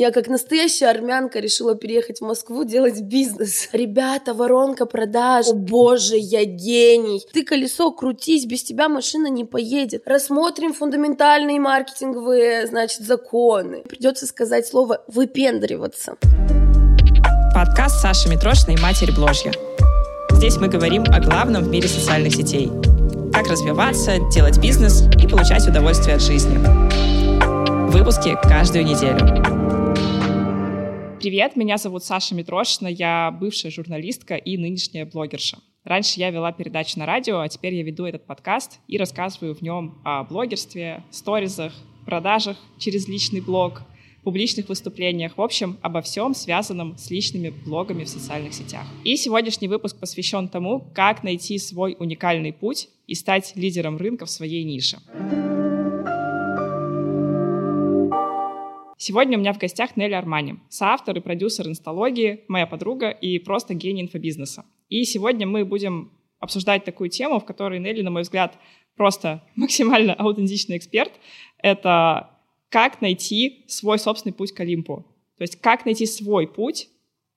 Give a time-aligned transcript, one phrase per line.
[0.00, 3.68] Я как настоящая армянка решила переехать в Москву делать бизнес.
[3.72, 5.48] Ребята, воронка продаж.
[5.48, 7.26] О боже, я гений.
[7.32, 10.02] Ты колесо крутись, без тебя машина не поедет.
[10.06, 13.82] Рассмотрим фундаментальные маркетинговые, значит, законы.
[13.88, 16.14] Придется сказать слово выпендриваться.
[17.52, 19.50] Подкаст Саши Митрошиной «Матерь Бложья».
[20.30, 22.70] Здесь мы говорим о главном в мире социальных сетей.
[23.32, 26.56] Как развиваться, делать бизнес и получать удовольствие от жизни.
[27.90, 29.77] Выпуски каждую неделю.
[31.20, 35.58] Привет, меня зовут Саша Митрошина, я бывшая журналистка и нынешняя блогерша.
[35.82, 39.60] Раньше я вела передачу на радио, а теперь я веду этот подкаст и рассказываю в
[39.60, 41.72] нем о блогерстве, сторизах,
[42.06, 43.82] продажах через личный блог,
[44.22, 48.86] публичных выступлениях, в общем, обо всем, связанном с личными блогами в социальных сетях.
[49.02, 54.30] И сегодняшний выпуск посвящен тому, как найти свой уникальный путь и стать лидером рынка в
[54.30, 54.98] своей нише.
[59.00, 63.74] Сегодня у меня в гостях Нелли Армани, соавтор и продюсер инсталогии, моя подруга и просто
[63.74, 64.66] гений инфобизнеса.
[64.88, 66.10] И сегодня мы будем
[66.40, 68.58] обсуждать такую тему, в которой Нелли, на мой взгляд,
[68.96, 71.12] просто максимально аутентичный эксперт.
[71.58, 72.30] Это
[72.70, 75.06] как найти свой собственный путь к Олимпу.
[75.36, 76.88] То есть как найти свой путь,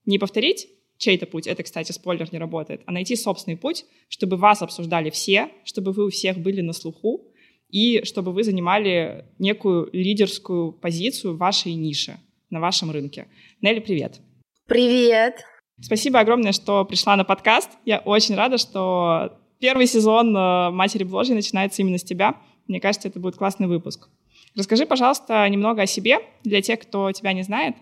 [0.04, 0.66] не повторить
[0.98, 5.48] чей-то путь, это, кстати, спойлер не работает, а найти собственный путь, чтобы вас обсуждали все,
[5.62, 7.31] чтобы вы у всех были на слуху,
[7.72, 12.18] и чтобы вы занимали некую лидерскую позицию в вашей нише,
[12.50, 13.26] на вашем рынке.
[13.62, 14.20] Нелли, привет.
[14.68, 15.42] Привет.
[15.80, 17.70] Спасибо огромное, что пришла на подкаст.
[17.86, 22.36] Я очень рада, что первый сезон э, «Матери Бложьей» начинается именно с тебя.
[22.68, 24.08] Мне кажется, это будет классный выпуск.
[24.54, 27.74] Расскажи, пожалуйста, немного о себе для тех, кто тебя не знает.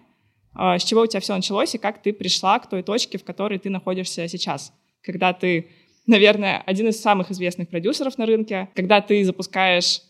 [0.57, 3.25] Э, с чего у тебя все началось и как ты пришла к той точке, в
[3.25, 5.69] которой ты находишься сейчас, когда ты
[6.11, 8.69] наверное, один из самых известных продюсеров на рынке.
[8.75, 10.03] Когда ты запускаешь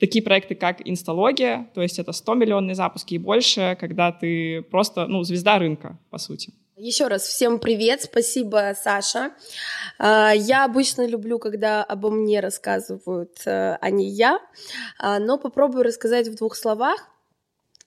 [0.00, 5.06] такие проекты, как инсталогия, то есть это 100 миллионные запуски и больше, когда ты просто,
[5.06, 6.52] ну, звезда рынка, по сути.
[6.76, 9.30] Еще раз всем привет, спасибо, Саша.
[9.98, 14.40] А, я обычно люблю, когда обо мне рассказывают, э, а не я,
[14.98, 17.11] а, но попробую рассказать в двух словах.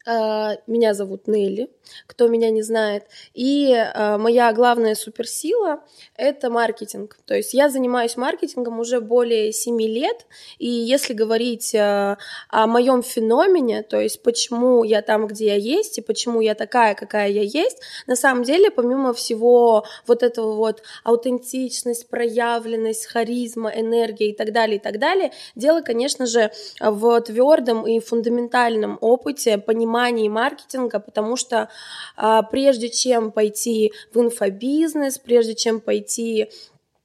[0.07, 1.71] А, меня зовут Нелли,
[2.05, 3.05] кто меня не знает.
[3.33, 5.81] И а, моя главная суперсила—
[6.15, 7.17] это маркетинг.
[7.25, 10.27] То есть я занимаюсь маркетингом уже более 7 лет.
[10.59, 15.97] И если говорить а, о моем феномене, то есть почему я там, где я есть,
[15.97, 20.83] и почему я такая, какая я есть, на самом деле, помимо всего вот этого вот
[21.03, 27.87] аутентичность, проявленность, харизма, энергия и так далее, и так далее, дело, конечно же, в твердом
[27.87, 31.69] и фундаментальном опыте понимания понимании маркетинга, потому что
[32.17, 36.49] а, прежде чем пойти в инфобизнес, прежде чем пойти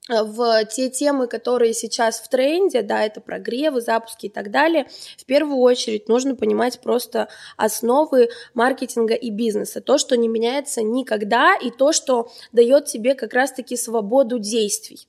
[0.08, 4.88] а, в те темы, которые сейчас в тренде, да, это прогревы, запуски и так далее,
[5.16, 11.54] в первую очередь нужно понимать просто основы маркетинга и бизнеса, то, что не меняется никогда,
[11.54, 15.06] и то, что дает тебе как раз-таки свободу действий.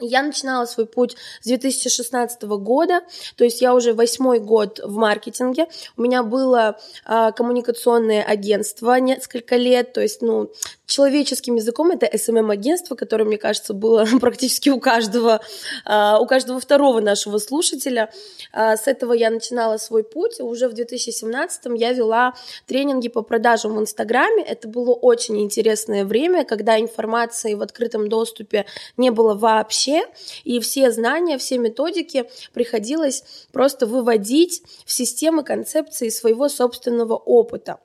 [0.00, 3.00] Я начинала свой путь с 2016 года,
[3.36, 5.66] то есть я уже восьмой год в маркетинге.
[5.96, 10.52] У меня было э, коммуникационное агентство несколько лет, то есть, ну,
[10.86, 15.40] человеческим языком это SMM-агентство, которое, мне кажется, было практически у каждого,
[15.84, 18.10] э, у каждого второго нашего слушателя.
[18.52, 20.40] Э, с этого я начинала свой путь.
[20.40, 22.34] Уже в 2017 я вела
[22.66, 24.44] тренинги по продажам в Инстаграме.
[24.44, 28.64] Это было очень интересное время, когда информации в открытом доступе
[28.96, 30.06] не было вообще вообще,
[30.44, 37.78] и все знания, все методики приходилось просто выводить в системы концепции своего собственного опыта.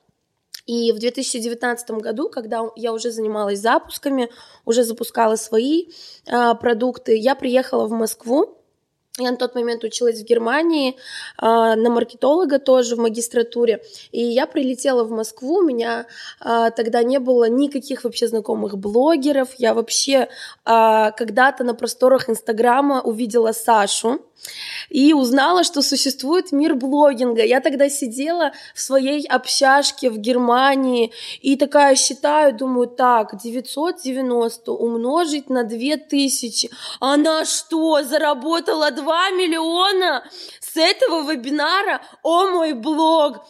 [0.66, 4.30] И в 2019 году, когда я уже занималась запусками,
[4.64, 5.88] уже запускала свои
[6.26, 8.63] э, продукты, я приехала в Москву
[9.18, 10.94] я на тот момент училась в Германии э,
[11.40, 13.80] на маркетолога тоже в магистратуре.
[14.10, 15.58] И я прилетела в Москву.
[15.58, 16.06] У меня
[16.40, 19.54] э, тогда не было никаких вообще знакомых блогеров.
[19.56, 20.28] Я вообще
[20.66, 24.20] э, когда-то на просторах Инстаграма увидела Сашу
[24.90, 27.44] и узнала, что существует мир блогинга.
[27.44, 35.50] Я тогда сидела в своей общажке в Германии и такая считаю, думаю, так, 990 умножить
[35.50, 36.70] на 2000.
[37.00, 40.24] Она что, заработала 2 миллиона
[40.60, 42.02] с этого вебинара?
[42.22, 43.46] О мой блог!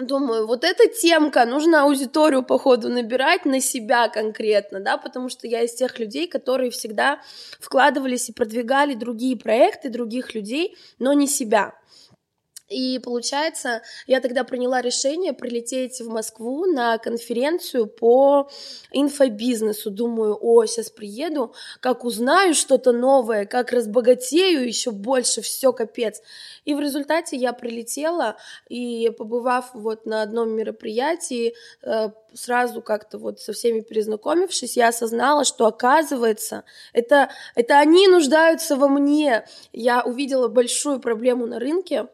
[0.00, 5.62] Думаю, вот эта темка, нужно аудиторию, походу, набирать на себя конкретно, да, потому что я
[5.62, 7.20] из тех людей, которые всегда
[7.58, 11.74] вкладывались и продвигали другие проекты других людей, но не себя.
[12.70, 18.48] И получается, я тогда приняла решение прилететь в Москву на конференцию по
[18.92, 19.90] инфобизнесу.
[19.90, 26.22] Думаю, о, сейчас приеду, как узнаю что-то новое, как разбогатею еще больше, все капец.
[26.64, 28.36] И в результате я прилетела,
[28.68, 35.44] и побывав вот на одном мероприятии, э, сразу как-то вот со всеми перезнакомившись, я осознала,
[35.44, 36.62] что оказывается,
[36.92, 39.44] это, это они нуждаются во мне.
[39.72, 42.06] Я увидела большую проблему на рынке,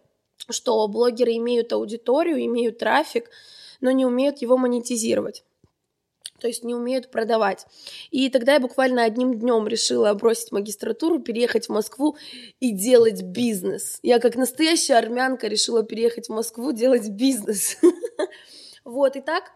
[0.48, 3.30] что блогеры имеют аудиторию, имеют трафик,
[3.80, 5.44] но не умеют его монетизировать
[6.38, 7.66] то есть не умеют продавать.
[8.10, 12.16] И тогда я буквально одним днем решила бросить магистратуру, переехать в Москву
[12.60, 13.98] и делать бизнес.
[14.02, 17.78] Я как настоящая армянка решила переехать в Москву, делать бизнес.
[18.84, 19.50] Вот, и так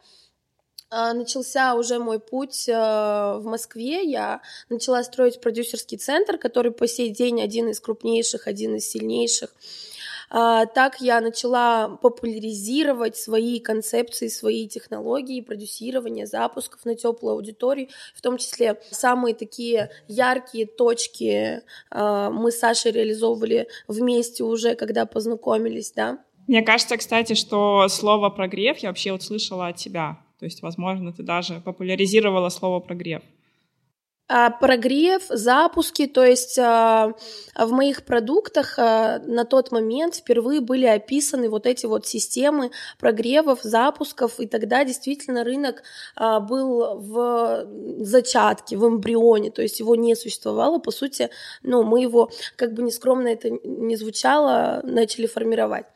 [0.89, 4.03] а, начался уже мой путь а, в Москве.
[4.03, 9.55] Я начала строить продюсерский центр, который по сей день один из крупнейших, один из сильнейших
[10.31, 18.39] так я начала популяризировать свои концепции, свои технологии продюсирования запусков на теплую аудиторию, в том
[18.39, 26.19] числе самые такие яркие точки а, мы с Сашей реализовывали вместе уже, когда познакомились, да.
[26.47, 30.19] Мне кажется, кстати, что слово прогрев я вообще услышала от тебя.
[30.39, 33.23] То есть, возможно, ты даже популяризировала слово прогрев.
[34.33, 37.15] А, прогрев, запуски, то есть а,
[37.57, 43.59] в моих продуктах а, на тот момент впервые были описаны вот эти вот системы прогревов,
[43.65, 45.83] запусков, и тогда действительно рынок
[46.17, 47.67] был в
[48.05, 51.31] зачатке, в эмбрионе, то есть его не существовало, по сути,
[51.65, 55.87] ну, мы его, как бы нескромно это не звучало, начали формировать.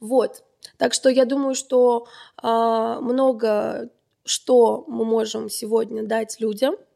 [0.00, 0.42] Вот,
[0.76, 2.08] так что я думаю, что
[2.42, 3.90] много
[4.24, 6.74] что мы можем сегодня дать людям–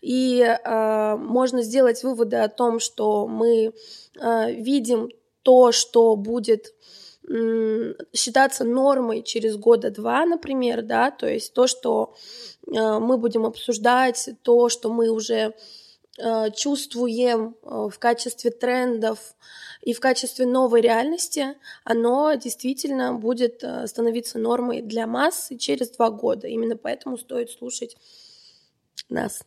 [0.00, 3.72] и э, можно сделать выводы о том, что мы
[4.18, 5.10] э, видим
[5.42, 6.74] то, что будет
[8.12, 12.14] считаться нормой через года два, например, да, то есть то, что
[12.66, 15.54] э, мы будем обсуждать, то, что мы уже
[16.18, 19.36] э, чувствуем э, в качестве трендов
[19.80, 26.10] и в качестве новой реальности, оно действительно будет э, становиться нормой для массы через два
[26.10, 26.46] года.
[26.46, 27.96] Именно поэтому стоит слушать
[29.08, 29.40] нас.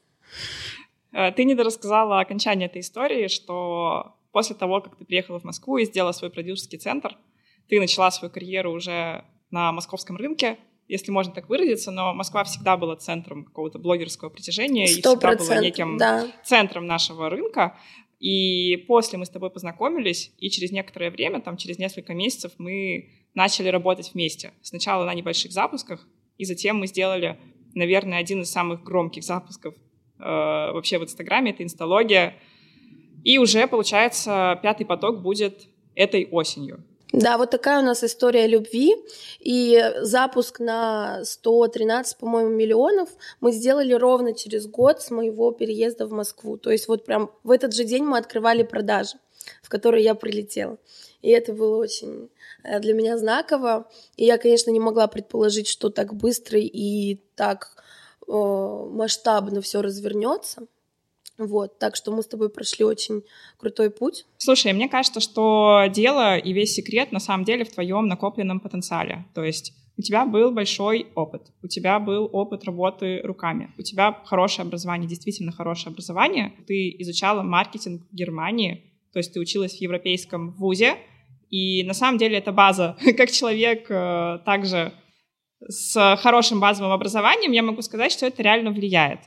[1.12, 5.86] Э, ты недорассказала окончание этой истории, что после того, как ты приехала в Москву и
[5.86, 7.18] сделала свой продюсерский центр,
[7.70, 10.58] ты начала свою карьеру уже на московском рынке,
[10.88, 15.60] если можно так выразиться, но Москва всегда была центром какого-то блогерского притяжения и всегда была
[15.60, 16.28] неким да.
[16.44, 17.78] центром нашего рынка.
[18.20, 23.10] И после мы с тобой познакомились, и через некоторое время, там через несколько месяцев, мы
[23.34, 24.54] начали работать вместе.
[24.62, 26.08] Сначала на небольших запусках,
[26.38, 27.38] и затем мы сделали,
[27.76, 29.76] наверное, один из самых громких запусков
[30.20, 32.36] вообще в Инстаграме, это инсталогия.
[33.24, 36.84] И уже, получается, пятый поток будет этой осенью.
[37.14, 38.96] Да, вот такая у нас история любви.
[39.40, 43.10] И запуск на 113, по-моему, миллионов
[43.40, 46.58] мы сделали ровно через год с моего переезда в Москву.
[46.58, 49.18] То есть вот прям в этот же день мы открывали продажи,
[49.64, 50.78] в которые я прилетела.
[51.22, 52.30] И это было очень
[52.64, 53.90] э, для меня знаково.
[54.18, 57.97] И я, конечно, не могла предположить, что так быстро и так Э,
[58.28, 60.68] масштабно все развернется.
[61.38, 63.24] Вот, так что мы с тобой прошли очень
[63.58, 64.26] крутой путь.
[64.38, 69.26] Слушай, мне кажется, что дело и весь секрет на самом деле в твоем накопленном потенциале.
[69.36, 74.20] То есть у тебя был большой опыт, у тебя был опыт работы руками, у тебя
[74.26, 76.54] хорошее образование, действительно хорошее образование.
[76.66, 78.84] Ты изучала маркетинг в Германии,
[79.14, 80.98] то есть ты училась в европейском вузе,
[81.50, 82.98] и на самом деле это база.
[83.18, 84.94] Как человек э, также
[85.68, 89.20] с хорошим базовым образованием, я могу сказать, что это реально влияет.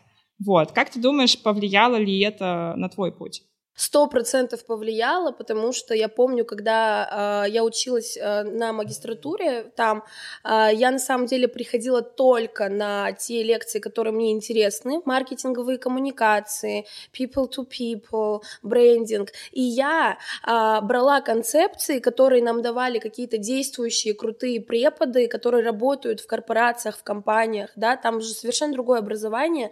[0.45, 0.73] Вот.
[0.73, 3.43] Как ты думаешь, повлияло ли это на твой путь?
[3.75, 10.05] Сто процентов повлияло, потому что я помню, когда э, я училась э, на магистратуре там,
[10.45, 16.87] э, я на самом деле приходила только на те лекции, которые мне интересны, маркетинговые коммуникации,
[17.19, 24.61] people to people, брендинг, и я э, брала концепции, которые нам давали какие-то действующие крутые
[24.61, 29.71] преподы, которые работают в корпорациях, в компаниях, да, там же совершенно другое образование,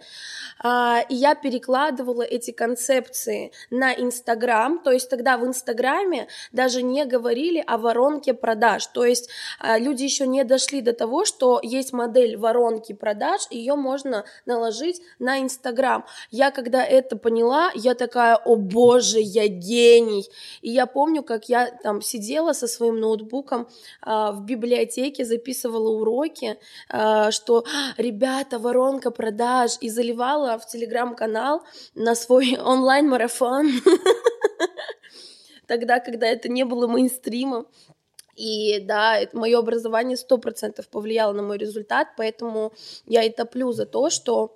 [0.63, 7.05] э, и я перекладывала эти концепции на Инстаграм, то есть тогда в Инстаграме даже не
[7.05, 9.29] говорили о воронке продаж, то есть
[9.59, 15.01] а, люди еще не дошли до того, что есть модель воронки продаж, ее можно наложить
[15.19, 16.05] на Инстаграм.
[16.31, 20.25] Я когда это поняла, я такая, о боже, я гений.
[20.61, 23.67] И я помню, как я там сидела со своим ноутбуком
[24.05, 26.57] э, в библиотеке, записывала уроки,
[26.89, 27.65] э, что
[27.97, 31.63] ребята, воронка продаж, и заливала в телеграм-канал
[31.95, 33.78] на свой онлайн-марафон
[35.67, 37.67] тогда, когда это не было мейнстримом.
[38.35, 42.71] И да, мое образование сто процентов повлияло на мой результат, поэтому
[43.05, 44.55] я и топлю за то, что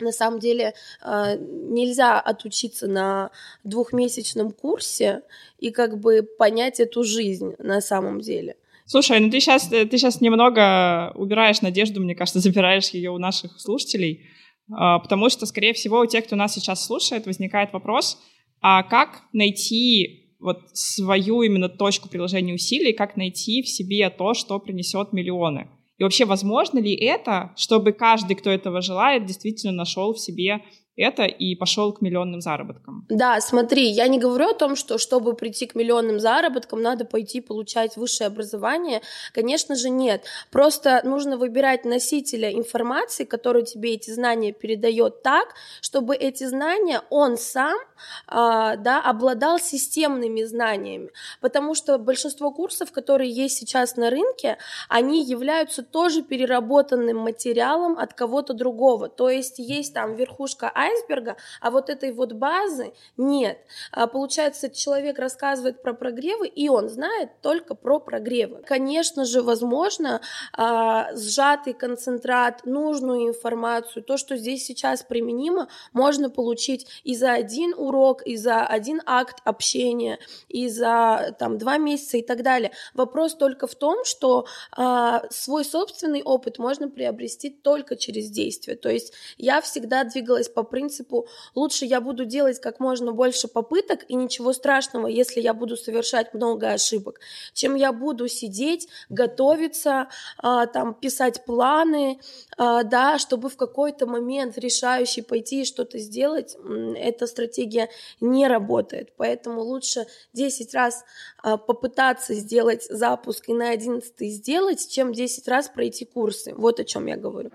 [0.00, 3.30] на самом деле а, нельзя отучиться на
[3.62, 5.22] двухмесячном курсе
[5.58, 8.56] и как бы понять эту жизнь на самом деле.
[8.86, 13.60] Слушай, ну ты сейчас, ты сейчас немного убираешь надежду, мне кажется, забираешь ее у наших
[13.60, 14.26] слушателей,
[14.72, 18.18] а, потому что, скорее всего, у тех, кто нас сейчас слушает, возникает вопрос,
[18.62, 24.58] а как найти вот свою именно точку приложения усилий, как найти в себе то, что
[24.58, 25.68] принесет миллионы.
[25.98, 30.62] И вообще, возможно ли это, чтобы каждый, кто этого желает, действительно нашел в себе
[30.96, 33.06] это и пошел к миллионным заработкам.
[33.08, 37.40] Да, смотри, я не говорю о том, что чтобы прийти к миллионным заработкам, надо пойти
[37.40, 39.00] получать высшее образование.
[39.32, 40.24] Конечно же, нет.
[40.50, 47.38] Просто нужно выбирать носителя информации, который тебе эти знания передает так, чтобы эти знания он
[47.38, 47.78] сам
[48.26, 51.10] а, да, обладал системными знаниями.
[51.40, 54.58] Потому что большинство курсов, которые есть сейчас на рынке,
[54.88, 59.08] они являются тоже переработанным материалом от кого-то другого.
[59.08, 63.58] То есть есть там верхушка айсберга, а вот этой вот базы нет.
[63.90, 68.62] А, получается, человек рассказывает про прогревы, и он знает только про прогревы.
[68.66, 70.20] Конечно же, возможно,
[70.52, 77.74] а, сжатый концентрат, нужную информацию, то, что здесь сейчас применимо, можно получить и за один
[77.76, 82.72] урок, и за один акт общения, и за там два месяца и так далее.
[82.94, 88.76] Вопрос только в том, что а, свой собственный опыт можно приобрести только через действие.
[88.76, 94.00] То есть я всегда двигалась по принципу лучше я буду делать как можно больше попыток,
[94.08, 97.20] и ничего страшного, если я буду совершать много ошибок,
[97.52, 102.18] чем я буду сидеть, готовиться, а, там, писать планы,
[102.56, 106.56] а, да, чтобы в какой-то момент решающий пойти и что-то сделать,
[106.96, 107.88] эта стратегия
[108.20, 109.12] не работает.
[109.16, 111.04] Поэтому лучше 10 раз
[111.42, 116.54] а, попытаться сделать запуск и на 11 сделать, чем 10 раз пройти курсы.
[116.56, 117.50] Вот о чем я говорю.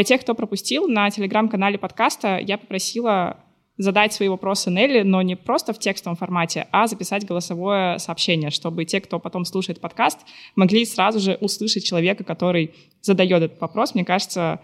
[0.00, 3.44] Для тех, кто пропустил, на телеграм-канале подкаста я попросила
[3.76, 8.86] задать свои вопросы Нелли, но не просто в текстовом формате, а записать голосовое сообщение, чтобы
[8.86, 10.20] те, кто потом слушает подкаст,
[10.56, 13.94] могли сразу же услышать человека, который задает этот вопрос.
[13.94, 14.62] Мне кажется,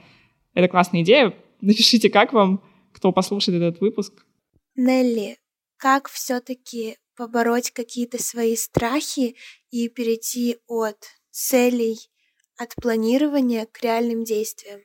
[0.55, 1.35] это классная идея.
[1.61, 2.63] Напишите, как вам,
[2.95, 4.25] кто послушает этот выпуск.
[4.75, 5.37] Нелли,
[5.77, 9.37] как все-таки побороть какие-то свои страхи
[9.71, 10.97] и перейти от
[11.31, 11.99] целей,
[12.57, 14.81] от планирования к реальным действиям?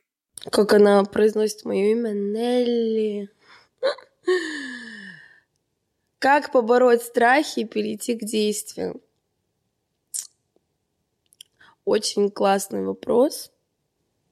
[0.50, 2.10] Как она произносит мое имя?
[2.10, 3.30] Нелли.
[6.18, 9.00] Как побороть страхи и перейти к действию?
[11.84, 13.52] Очень классный вопрос.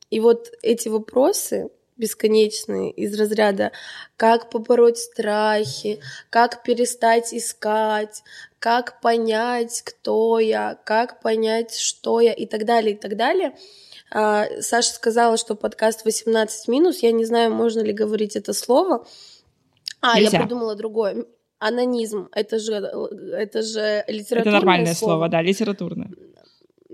[0.08, 3.72] И вот эти вопросы бесконечные из разряда
[4.16, 6.00] как побороть страхи,
[6.30, 8.22] как перестать искать,
[8.58, 13.56] как понять, кто я, как понять, что я и так далее, и так далее–
[14.10, 16.98] Саша сказала, что подкаст 18 минус.
[16.98, 19.06] Я не знаю, можно ли говорить это слово.
[20.00, 20.38] А, Нельзя.
[20.38, 21.26] я придумала другое.
[21.58, 22.28] Анонизм.
[22.32, 26.10] Это же, это же литературное Это нормальное слово, слово да, литературное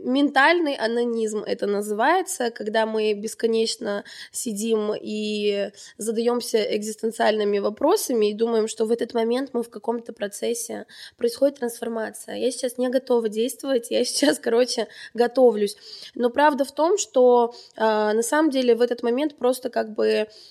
[0.07, 8.85] ментальный анонизм это называется, когда мы бесконечно сидим и задаемся экзистенциальными вопросами и думаем, что
[8.87, 10.87] в этот момент мы в каком-то процессе
[11.17, 12.37] происходит трансформация.
[12.37, 15.77] Я сейчас не готова действовать, я сейчас, короче, готовлюсь.
[16.15, 20.07] Но правда в том, что э, на самом деле в этот момент просто как бы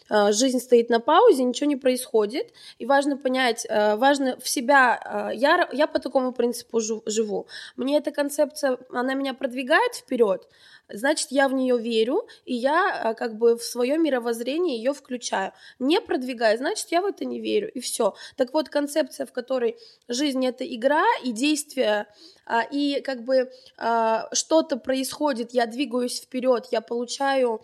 [0.10, 5.30] э, жизнь стоит на паузе, ничего не происходит, и важно понять, э, важно в себя.
[5.32, 7.48] Э, я я по такому принципу живу.
[7.78, 10.48] Мне эта концепция, она меня продвигает вперед,
[10.90, 15.52] значит, я в нее верю, и я а, как бы в свое мировоззрение ее включаю.
[15.78, 18.16] Не продвигаю, значит, я в это не верю, и все.
[18.38, 22.08] Так вот, концепция, в которой жизнь это игра, и действие,
[22.48, 27.62] а, и как бы а, что-то происходит, я двигаюсь вперед, я получаю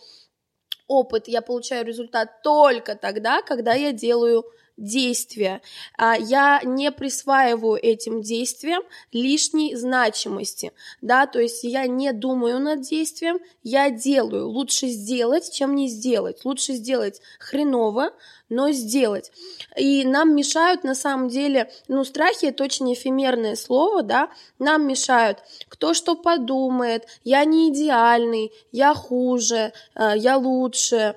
[0.87, 4.45] опыт, я получаю результат только тогда, когда я делаю
[4.77, 5.61] действия.
[5.97, 12.81] А, я не присваиваю этим действиям лишней значимости, да, то есть я не думаю над
[12.81, 14.49] действием, я делаю.
[14.49, 16.43] Лучше сделать, чем не сделать.
[16.45, 18.11] Лучше сделать хреново,
[18.49, 19.31] но сделать.
[19.77, 25.39] И нам мешают на самом деле, ну, страхи это очень эфемерное слово, да, нам мешают
[25.81, 31.15] кто что подумает, я не идеальный, я хуже, э, я лучше,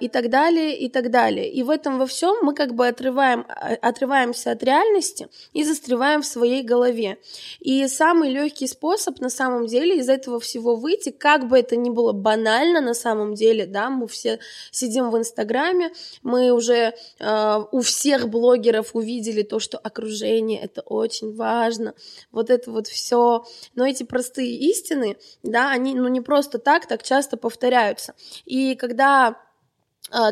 [0.00, 1.50] и так далее, и так далее.
[1.50, 6.22] И в этом во всем мы как бы отрываем, а, отрываемся от реальности и застреваем
[6.22, 7.18] в своей голове.
[7.60, 11.90] И самый легкий способ на самом деле из этого всего выйти, как бы это ни
[11.90, 14.38] было банально на самом деле, да, мы все
[14.70, 15.90] сидим в Инстаграме,
[16.22, 21.94] мы уже э, у всех блогеров увидели то, что окружение это очень важно,
[22.30, 27.02] вот это вот все, но эти простые истины, да, они, ну, не просто так, так
[27.02, 28.14] часто повторяются.
[28.44, 29.36] И когда а,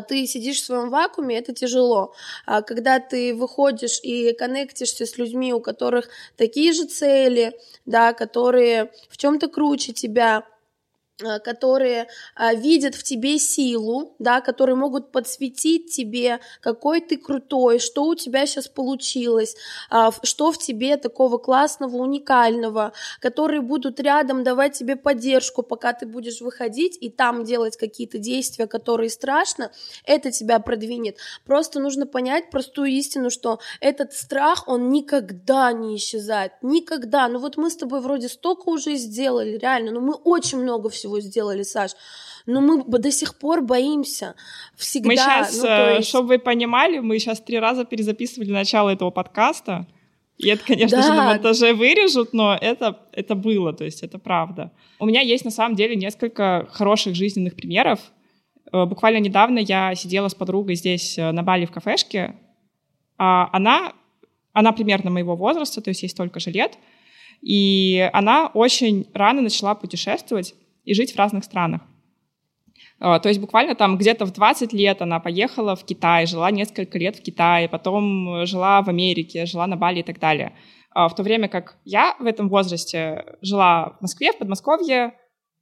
[0.07, 2.13] ты сидишь в своем вакууме, это тяжело.
[2.45, 8.91] А когда ты выходишь и коннектишься с людьми, у которых такие же цели, да, которые
[9.09, 10.45] в чем-то круче тебя,
[11.19, 18.05] которые а, видят в тебе силу, да, которые могут подсветить тебе, какой ты крутой, что
[18.05, 19.55] у тебя сейчас получилось,
[19.89, 26.05] а, что в тебе такого классного, уникального, которые будут рядом давать тебе поддержку, пока ты
[26.07, 29.71] будешь выходить и там делать какие-то действия, которые страшно,
[30.05, 31.17] это тебя продвинет.
[31.45, 37.27] Просто нужно понять простую истину, что этот страх, он никогда не исчезает, никогда.
[37.27, 41.12] Ну вот мы с тобой вроде столько уже сделали, реально, ну мы очень много всего
[41.13, 41.91] всего сделали, Саш.
[42.45, 44.35] Но мы до сих пор боимся.
[44.75, 45.07] Всегда.
[45.07, 46.09] Мы сейчас, ну, э, есть...
[46.09, 49.87] чтобы вы понимали, мы сейчас три раза перезаписывали начало этого подкаста.
[50.37, 51.03] И это, конечно да.
[51.03, 54.71] же, на монтаже вырежут, но это, это было, то есть это правда.
[54.99, 57.99] У меня есть, на самом деле, несколько хороших жизненных примеров.
[58.71, 62.35] Э, буквально недавно я сидела с подругой здесь э, на Бали в кафешке.
[63.17, 63.93] А она,
[64.51, 66.77] она примерно моего возраста, то есть ей столько же лет.
[67.41, 71.81] И она очень рано начала путешествовать и жить в разных странах.
[72.99, 76.97] А, то есть буквально там где-то в 20 лет она поехала в Китай, жила несколько
[76.97, 80.55] лет в Китае, потом жила в Америке, жила на Бали и так далее.
[80.91, 85.13] А, в то время как я в этом возрасте жила в Москве, в Подмосковье,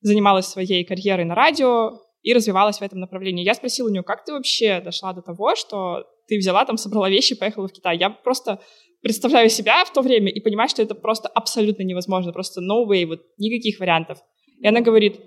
[0.02, 3.44] занималась своей карьерой на радио и развивалась в этом направлении.
[3.44, 7.10] Я спросила у нее, как ты вообще дошла до того, что ты взяла там, собрала
[7.10, 7.98] вещи и поехала в Китай.
[7.98, 8.60] Я просто
[9.02, 13.06] представляю себя в то время и понимаю, что это просто абсолютно невозможно, просто no way,
[13.06, 14.20] вот никаких вариантов.
[14.62, 15.20] И она говорит,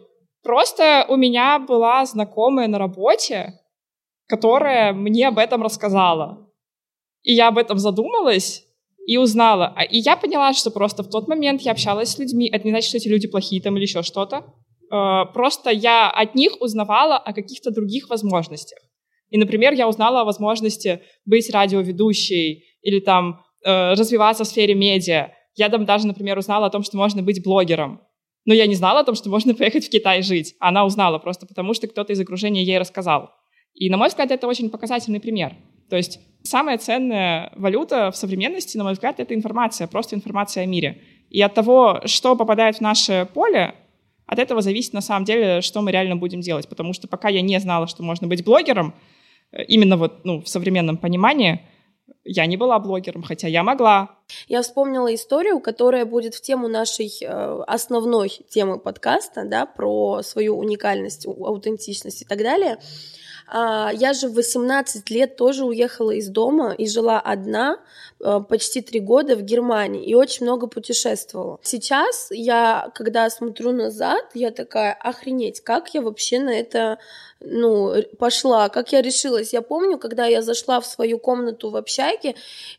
[0.42, 3.60] просто у меня была знакомая на работе,
[4.26, 6.48] которая мне об этом рассказала.
[7.22, 8.64] И я об этом задумалась
[9.06, 9.72] и узнала.
[9.76, 12.48] А, и я поняла, что просто в тот момент я общалась с людьми.
[12.50, 14.44] Это не значит, что эти люди плохие там или еще что-то.
[14.90, 18.78] Э, просто я от них узнавала о каких-то других возможностях.
[19.30, 25.32] И, например, я узнала о возможности быть радиоведущей или там э, развиваться в сфере медиа.
[25.56, 28.00] Я там даже, например, узнала о том, что можно быть блогером.
[28.44, 30.54] Но я не знала о том, что можно поехать в Китай жить.
[30.60, 33.30] Она узнала просто потому, что кто-то из окружения ей рассказал.
[33.74, 35.54] И, на мой взгляд, это очень показательный пример.
[35.88, 40.66] То есть самая ценная валюта в современности, на мой взгляд, это информация, просто информация о
[40.66, 41.00] мире.
[41.30, 43.74] И от того, что попадает в наше поле,
[44.26, 46.68] от этого зависит на самом деле, что мы реально будем делать.
[46.68, 48.94] Потому что пока я не знала, что можно быть блогером,
[49.52, 51.60] э, именно вот ну, в современном понимании,
[52.24, 54.16] я не была блогером, хотя я могла.
[54.48, 60.56] Я вспомнила историю, которая будет в тему нашей э, основной темы подкаста, да, про свою
[60.56, 62.78] уникальность, аутентичность и так далее.
[63.46, 67.78] А, я же в 18 лет тоже уехала из дома и жила одна
[68.48, 71.58] почти три года в Германии и очень много путешествовала.
[71.62, 76.98] Сейчас я, когда смотрю назад, я такая, охренеть, как я вообще на это
[77.46, 79.52] ну, пошла, как я решилась.
[79.52, 82.34] Я помню, когда я зашла в свою комнату в общаге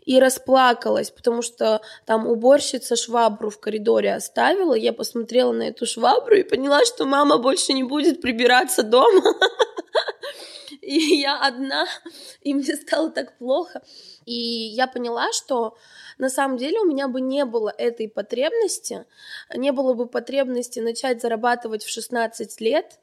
[0.05, 6.35] и расплакалась, потому что там уборщица швабру в коридоре оставила, я посмотрела на эту швабру
[6.35, 9.21] и поняла, что мама больше не будет прибираться дома.
[10.93, 11.87] И я одна,
[12.41, 13.81] и мне стало так плохо.
[14.25, 15.75] И я поняла, что
[16.19, 19.05] на самом деле у меня бы не было этой потребности,
[19.55, 22.99] не было бы потребности начать зарабатывать в 16 лет,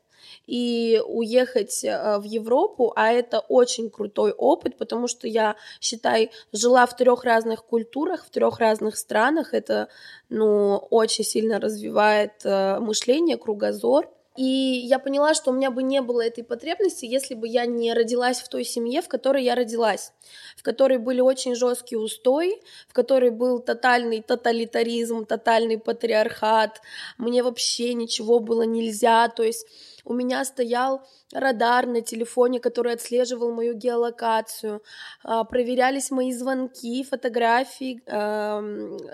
[0.47, 6.87] и уехать э, в Европу, а это очень крутой опыт, потому что я, считай, жила
[6.87, 9.89] в трех разных культурах, в трех разных странах, это,
[10.29, 16.01] ну, очень сильно развивает э, мышление, кругозор, и я поняла, что у меня бы не
[16.01, 20.13] было этой потребности, если бы я не родилась в той семье, в которой я родилась,
[20.57, 26.81] в которой были очень жесткие устои, в которой был тотальный тоталитаризм, тотальный патриархат,
[27.19, 29.67] мне вообще ничего было нельзя, то есть
[30.05, 34.83] у меня стоял радар на телефоне, который отслеживал мою геолокацию,
[35.23, 38.03] а, проверялись мои звонки, фотографии,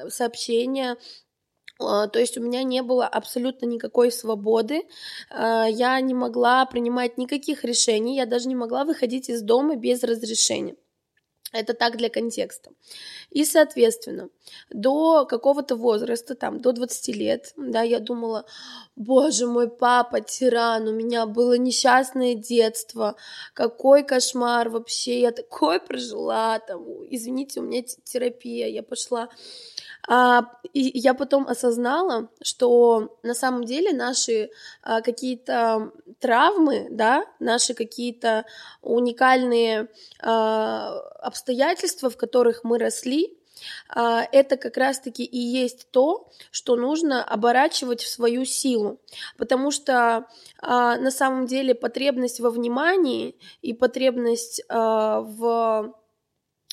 [0.08, 0.96] сообщения,
[1.78, 4.82] то есть у меня не было абсолютно никакой свободы,
[5.30, 10.02] а, я не могла принимать никаких решений, я даже не могла выходить из дома без
[10.02, 10.76] разрешения.
[11.52, 12.70] Это так для контекста.
[13.30, 14.28] И, соответственно,
[14.70, 18.44] до какого-то возраста, там, до 20 лет, да, я думала,
[18.96, 23.16] боже мой, папа тиран, у меня было несчастное детство,
[23.54, 29.30] какой кошмар вообще, я такой прожила, там, извините, у меня терапия, я пошла
[30.10, 34.50] а, и я потом осознала, что на самом деле наши
[34.82, 38.46] а, какие-то травмы, да, наши какие-то
[38.80, 39.88] уникальные
[40.20, 40.98] а,
[41.38, 43.38] обстоятельства, в которых мы росли,
[43.88, 49.00] это как раз-таки и есть то, что нужно оборачивать в свою силу,
[49.36, 50.26] потому что
[50.62, 55.94] на самом деле потребность во внимании и потребность в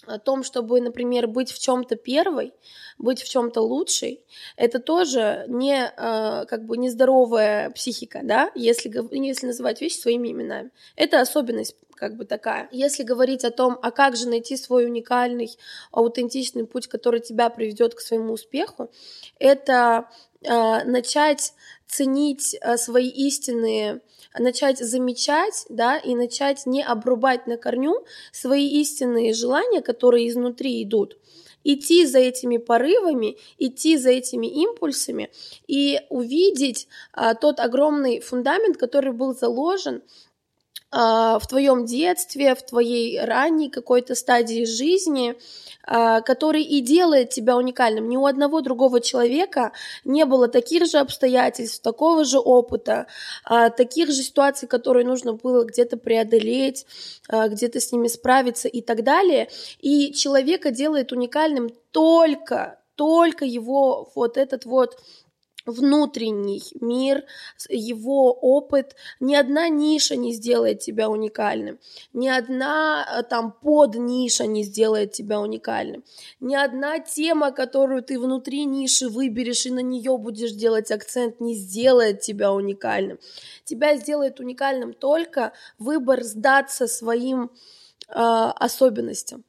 [0.07, 2.53] о том, чтобы, например, быть в чем-то первой,
[2.99, 4.23] быть в чем-то лучшей,
[4.55, 10.69] это тоже не как бы нездоровая психика, да, если, если называть вещи своими именами.
[10.95, 12.69] Это особенность как бы такая.
[12.71, 15.49] Если говорить о том, а как же найти свой уникальный,
[15.91, 18.91] аутентичный путь, который тебя приведет к своему успеху,
[19.39, 20.09] это
[20.41, 21.53] э, начать
[21.87, 24.01] ценить э, свои истинные
[24.39, 31.17] начать замечать, да, и начать не обрубать на корню свои истинные желания, которые изнутри идут,
[31.63, 35.31] идти за этими порывами, идти за этими импульсами
[35.67, 40.03] и увидеть а, тот огромный фундамент, который был заложен
[40.95, 45.35] в твоем детстве, в твоей ранней какой-то стадии жизни,
[45.83, 48.07] а, который и делает тебя уникальным.
[48.07, 49.73] Ни у одного другого человека
[50.05, 53.07] не было таких же обстоятельств, такого же опыта,
[53.43, 56.85] а, таких же ситуаций, которые нужно было где-то преодолеть,
[57.29, 59.49] где-то с ними справиться и так далее.
[59.81, 64.97] И человека делает уникальным только только его вот этот вот
[65.65, 67.23] внутренний мир,
[67.69, 68.95] его опыт.
[69.19, 71.79] Ни одна ниша не сделает тебя уникальным.
[72.13, 76.03] Ни одна э, там под ниша не сделает тебя уникальным.
[76.39, 81.55] Ни одна тема, которую ты внутри ниши выберешь и на нее будешь делать акцент, не
[81.55, 83.19] сделает тебя уникальным.
[83.63, 87.51] Тебя сделает уникальным только выбор сдаться своим
[88.07, 89.43] э, особенностям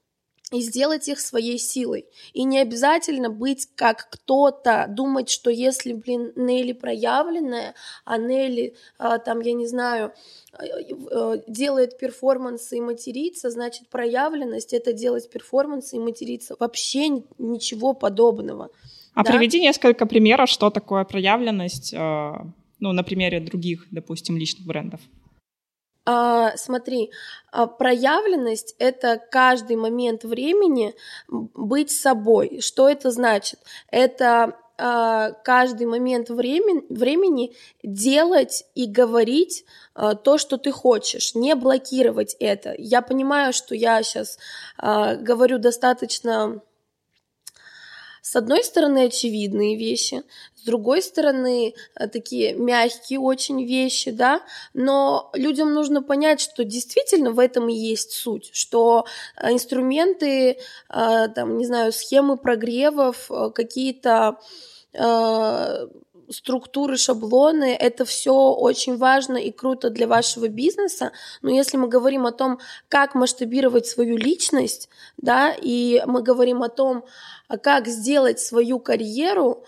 [0.53, 2.07] и сделать их своей силой.
[2.33, 9.19] И не обязательно быть как кто-то, думать, что если, блин, Нелли проявленная, а Нелли, а,
[9.19, 10.13] там, я не знаю,
[10.53, 10.65] э,
[11.11, 16.55] э, делает перформансы и матерится, значит, проявленность— это делать перформансы и материться.
[16.61, 18.71] Вообще ничего подобного.
[19.15, 19.33] А да?
[19.33, 22.33] приведи несколько примеров, что такое проявленность, э,
[22.79, 25.01] ну, на примере других, допустим, личных брендов.
[26.09, 27.11] А, смотри,
[27.51, 30.95] а, проявленность— это каждый момент времени
[31.29, 32.61] быть собой.
[32.61, 33.59] Что это значит?
[33.90, 39.64] Это а, каждый момент времени, времени делать и говорить
[39.95, 42.75] а, то, что ты хочешь, не блокировать это.
[42.79, 44.38] Я понимаю, что я сейчас
[44.79, 46.61] а, говорю достаточно
[48.27, 50.25] с одной стороны, очевидные вещи,
[50.57, 54.43] с другой стороны, э, такие мягкие очень вещи, да,
[54.75, 60.59] но людям нужно понять, что действительно в этом и есть суть, что э, инструменты,
[60.89, 64.39] э, там, не знаю, схемы прогревов, какие-то
[66.31, 71.12] структуры, шаблоны, это все очень важно и круто для вашего бизнеса,
[71.43, 72.59] но если мы говорим о том,
[72.89, 77.05] как масштабировать свою личность, да, и мы говорим о том,
[77.62, 79.65] как сделать свою карьеру,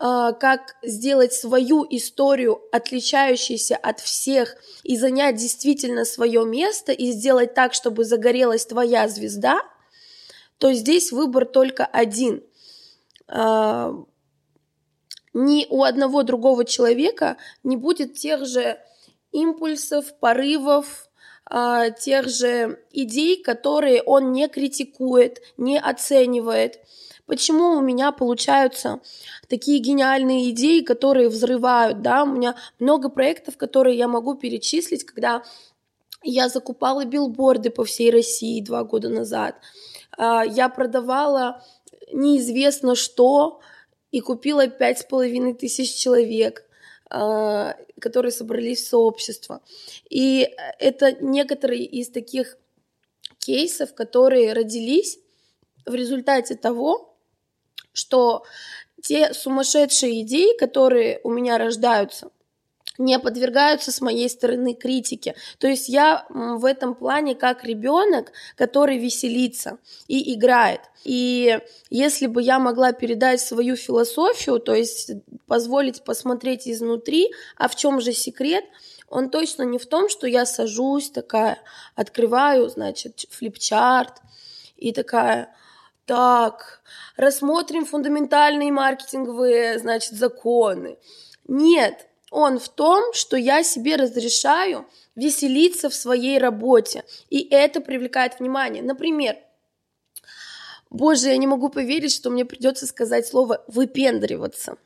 [0.00, 7.54] а, как сделать свою историю, отличающейся от всех, и занять действительно свое место, и сделать
[7.54, 9.60] так, чтобы загорелась твоя звезда,
[10.58, 12.44] то здесь выбор только один.
[13.26, 13.92] А,
[15.38, 18.78] ни у одного другого человека не будет тех же
[19.30, 21.08] импульсов, порывов,
[21.46, 26.80] а, тех же идей, которые он не критикует, не оценивает.
[27.26, 29.00] Почему у меня получаются
[29.48, 35.44] такие гениальные идеи, которые взрывают, да, у меня много проектов, которые я могу перечислить, когда
[36.22, 39.54] я закупала билборды по всей России два года назад,
[40.16, 41.62] а, я продавала
[42.12, 43.60] неизвестно что,
[44.10, 46.64] и купила пять с половиной тысяч человек,
[47.10, 49.62] а, которые собрались в сообщество.
[50.10, 52.58] И это некоторые из таких
[53.38, 55.18] кейсов, которые родились
[55.86, 57.16] в результате того,
[57.92, 58.44] что
[59.02, 62.30] те сумасшедшие идеи, которые у меня рождаются,
[62.98, 65.36] не подвергаются с моей стороны критике.
[65.58, 70.80] То есть я в этом плане как ребенок, который веселится и играет.
[71.04, 75.12] И если бы я могла передать свою философию, то есть
[75.46, 78.64] позволить посмотреть изнутри, а в чем же секрет,
[79.08, 81.58] он точно не в том, что я сажусь такая,
[81.94, 84.20] открываю, значит, флипчарт,
[84.76, 85.54] и такая,
[86.04, 86.82] так,
[87.16, 90.98] рассмотрим фундаментальные маркетинговые, значит, законы.
[91.46, 98.38] Нет, он в том, что я себе разрешаю веселиться в своей работе, и это привлекает
[98.38, 98.82] внимание.
[98.82, 99.36] Например,
[100.90, 104.78] Боже, я не могу поверить, что мне придется сказать слово выпендриваться.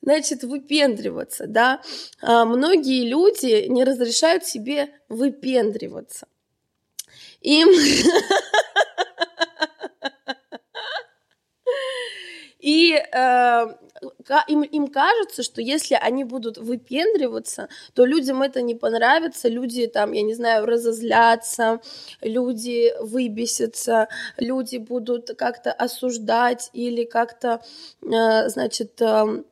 [0.00, 1.80] Значит, выпендриваться, да.
[2.20, 6.28] А многие люди не разрешают себе выпендриваться.
[7.40, 7.68] Им...
[12.64, 13.66] И э,
[14.48, 20.12] им, им кажется, что если они будут выпендриваться, то людям это не понравится, люди там,
[20.12, 21.80] я не знаю, разозлятся,
[22.20, 27.62] люди выбесятся, люди будут как-то осуждать или как-то,
[28.02, 29.42] э, значит, э,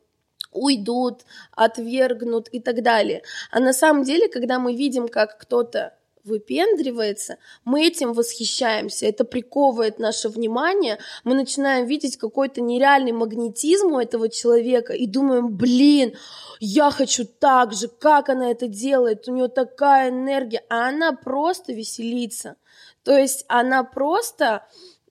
[0.53, 1.23] уйдут,
[1.53, 3.23] отвергнут и так далее.
[3.51, 9.99] А на самом деле, когда мы видим, как кто-то выпендривается, мы этим восхищаемся, это приковывает
[9.99, 16.15] наше внимание, мы начинаем видеть какой-то нереальный магнетизм у этого человека и думаем, блин,
[16.61, 21.73] я хочу так же, как она это делает, у нее такая энергия, а она просто
[21.73, 22.57] веселится,
[23.03, 24.67] то есть она просто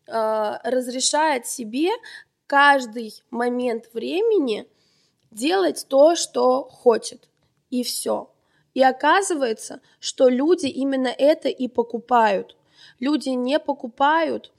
[0.08, 1.90] э, разрешает себе
[2.48, 4.68] каждый момент времени
[5.30, 7.28] делать то, что хочет,
[7.70, 8.31] и все.
[8.74, 12.56] И оказывается, что люди именно это и покупают.
[13.00, 14.52] Люди не покупают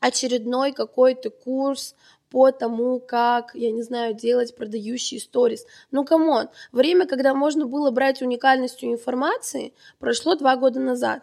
[0.00, 1.94] очередной какой-то курс
[2.30, 5.66] по тому, как, я не знаю, делать продающие сторис.
[5.90, 11.22] Ну, come on, время, когда можно было брать уникальностью информации, прошло два года назад.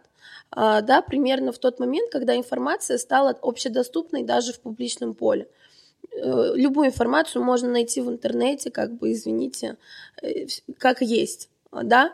[0.52, 5.48] А, да, примерно в тот момент, когда информация стала общедоступной даже в публичном поле.
[6.12, 9.78] Э, любую информацию можно найти в интернете, как бы, извините,
[10.22, 10.46] э,
[10.78, 12.14] как есть да,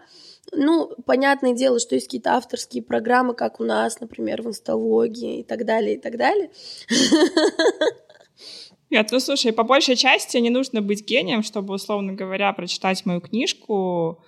[0.52, 5.44] ну, понятное дело, что есть какие-то авторские программы, как у нас, например, в инсталогии и
[5.44, 6.52] так далее, и так далее.
[8.90, 13.20] Нет, ну слушай, по большей части не нужно быть гением, чтобы, условно говоря, прочитать мою
[13.22, 14.24] книжку,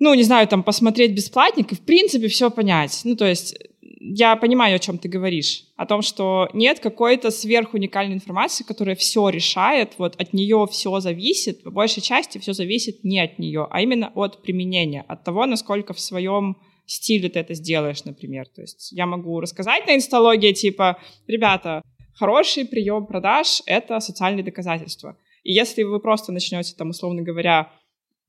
[0.00, 3.00] ну, не знаю, там, посмотреть бесплатник и, в принципе, все понять.
[3.04, 5.64] Ну, то есть я понимаю, о чем ты говоришь.
[5.76, 11.62] О том, что нет какой-то сверхуникальной информации, которая все решает, вот от нее все зависит,
[11.62, 15.94] по большей части все зависит не от нее, а именно от применения, от того, насколько
[15.94, 18.46] в своем стиле ты это сделаешь, например.
[18.48, 21.82] То есть я могу рассказать на инсталогии, типа, ребята,
[22.14, 25.16] хороший прием продаж— это социальные доказательства.
[25.44, 27.72] И если вы просто начнете, там, условно говоря,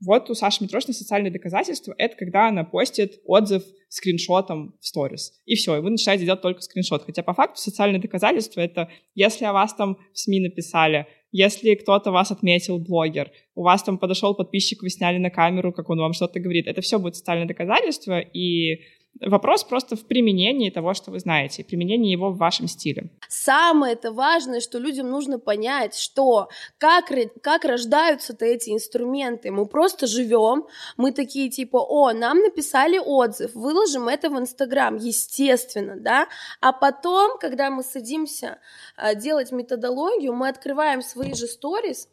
[0.02, 5.34] вот у Саши Митрошиной социальные доказательства— это когда она постит отзыв скриншотом в сторис.
[5.46, 7.04] И все, и вы начинаете делать только скриншот.
[7.06, 12.12] Хотя по факту социальные доказательства— это если о вас там в СМИ написали, если кто-то
[12.12, 16.14] вас отметил, блогер, у вас там подошел подписчик, вы сняли на камеру, как он вам
[16.14, 18.82] что-то говорит, это все будет социальное доказательство, и
[19.22, 23.12] Вопрос просто в применении того, что вы знаете, применении его в вашем стиле.
[23.28, 29.52] Самое это важное, что людям нужно понять, что как, как рождаются-то эти инструменты.
[29.52, 35.96] Мы просто живем, мы такие типа, о, нам написали отзыв, выложим это в Инстаграм, естественно,
[35.98, 36.28] да,
[36.62, 38.60] а потом, когда мы садимся
[38.96, 42.08] а, делать методологию, мы открываем свои же сторис,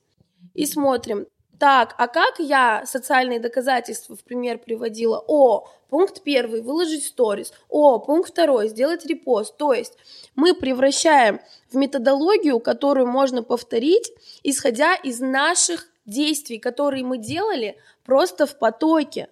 [0.54, 1.26] и смотрим,
[1.58, 5.22] так, а как я социальные доказательства в пример приводила?
[5.26, 7.52] О, пункт первый, выложить сторис.
[7.68, 9.56] О, пункт второй, сделать репост.
[9.56, 9.94] То есть
[10.34, 11.40] мы превращаем
[11.70, 19.28] в методологию, которую можно повторить, исходя из наших действий, которые мы делали просто в потоке.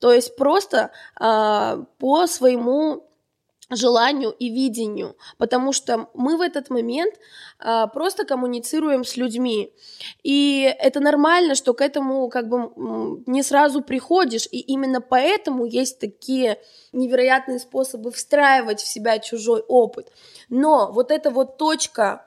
[0.00, 3.07] То есть просто э, по своему
[3.70, 7.14] желанию и видению, потому что мы в этот момент
[7.58, 9.74] а, просто коммуницируем с людьми,
[10.22, 12.72] и это нормально, что к этому как бы
[13.26, 16.58] не сразу приходишь, и именно поэтому есть такие
[16.92, 20.10] невероятные способы встраивать в себя чужой опыт.
[20.48, 22.26] Но вот эта вот точка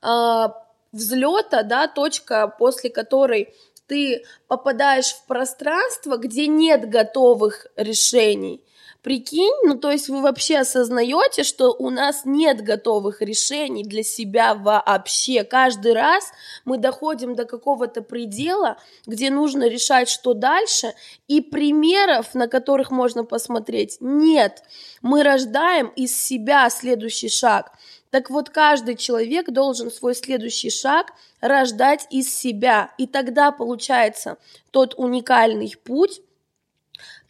[0.00, 0.54] а,
[0.92, 3.54] взлета, да, точка, после которой
[3.86, 8.64] ты попадаешь в пространство, где нет готовых решений,
[9.02, 14.54] Прикинь, ну то есть вы вообще осознаете, что у нас нет готовых решений для себя
[14.54, 15.42] вообще.
[15.42, 16.30] Каждый раз
[16.64, 20.94] мы доходим до какого-то предела, где нужно решать, что дальше,
[21.26, 24.62] и примеров, на которых можно посмотреть, нет.
[25.02, 27.72] Мы рождаем из себя следующий шаг.
[28.10, 32.92] Так вот, каждый человек должен свой следующий шаг рождать из себя.
[32.98, 34.36] И тогда получается
[34.70, 36.20] тот уникальный путь,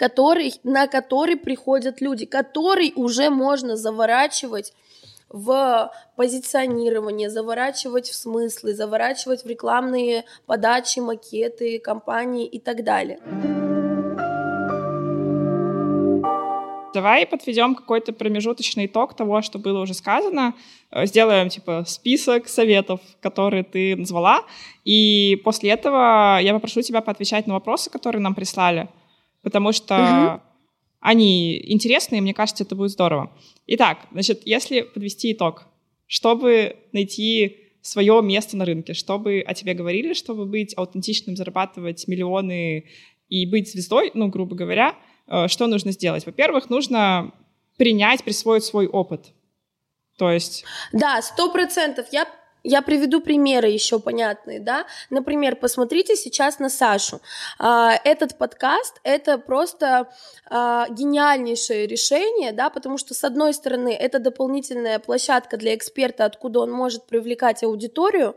[0.02, 4.72] который, на который приходят люди, который уже можно заворачивать
[5.28, 13.20] в позиционирование, заворачивать в смыслы, заворачивать в рекламные подачи, макеты, компании и так далее.
[16.94, 20.54] Давай подведем какой-то промежуточный итог того, что было уже сказано.
[20.90, 24.42] Э, сделаем, типа, список советов, которые ты назвала.
[24.84, 28.88] И после этого я попрошу тебя поотвечать на вопросы, которые нам прислали.
[29.42, 30.42] Потому что угу.
[31.00, 33.32] они интересные, и мне кажется, это будет здорово.
[33.66, 35.66] Итак, значит, если подвести итог,
[36.06, 42.86] чтобы найти свое место на рынке, чтобы о тебе говорили, чтобы быть аутентичным, зарабатывать миллионы
[43.28, 44.96] и быть звездой, ну, грубо говоря—
[45.32, 46.26] Э, что нужно сделать?
[46.26, 47.32] Во-первых, нужно
[47.76, 49.32] принять, присвоить свой опыт.
[50.18, 50.64] То есть...
[50.92, 52.06] Да, сто процентов.
[52.12, 52.26] Я
[52.62, 54.86] я приведу примеры еще понятные, да.
[55.10, 57.20] Например, посмотрите сейчас на Сашу.
[57.58, 60.08] А, этот подкаст— это просто
[60.48, 66.60] а, гениальнейшее решение, да, потому что, с одной стороны, это дополнительная площадка для эксперта, откуда
[66.60, 68.36] он может привлекать аудиторию,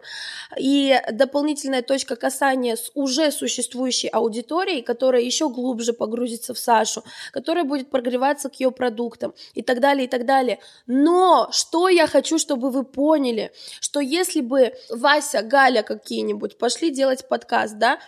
[0.57, 7.63] и дополнительная точка касания с уже существующей аудиторией, которая еще глубже погрузится в Сашу, которая
[7.63, 10.59] будет прогреваться к ее продуктам и так далее, и так далее.
[10.87, 17.27] Но что я хочу, чтобы вы поняли, что если бы Вася, Галя какие-нибудь пошли делать
[17.27, 17.99] подкаст, да,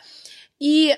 [0.59, 0.95] и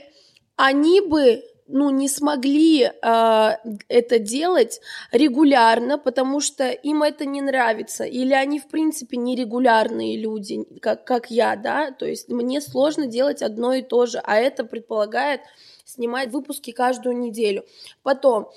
[0.55, 3.51] они бы ну, не смогли э,
[3.87, 10.65] это делать регулярно, потому что им это не нравится, или они, в принципе, нерегулярные люди,
[10.81, 14.63] как, как я, да, то есть мне сложно делать одно и то же, а это
[14.63, 15.41] предполагает
[15.85, 17.63] снимать выпуски каждую неделю.
[18.03, 18.49] Потом,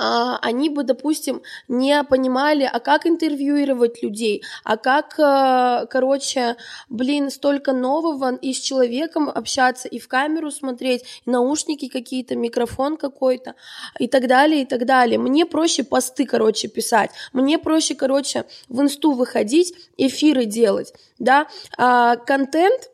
[0.00, 6.56] они бы, допустим, не понимали, а как интервьюировать людей, а как, э, короче,
[6.88, 12.96] блин, столько нового и с человеком общаться, и в камеру смотреть, и наушники какие-то, микрофон
[12.96, 13.54] какой-то,
[13.98, 15.18] и так далее, и так далее.
[15.18, 22.16] Мне проще посты, короче, писать, мне проще, короче, в инсту выходить, эфиры делать, да, а,
[22.16, 22.90] контент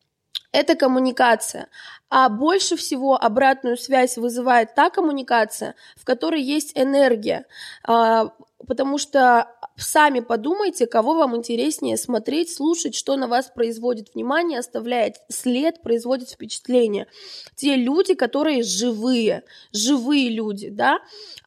[0.52, 1.68] —это коммуникация.
[2.10, 7.46] А больше всего обратную связь вызывает та коммуникация, в которой есть энергия.
[7.84, 8.32] А,
[8.66, 15.16] потому что сами подумайте, кого вам интереснее смотреть, слушать, что на вас производит внимание, оставляет
[15.28, 17.06] след, производит впечатление.
[17.54, 20.98] Те люди, которые живые, живые люди, да,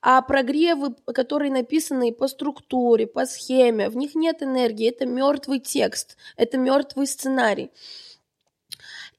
[0.02, 6.18] а прогревы, которые написаны по структуре, по схеме, в них нет энергии, это мертвый текст,
[6.38, 7.72] это мертвый сценарий.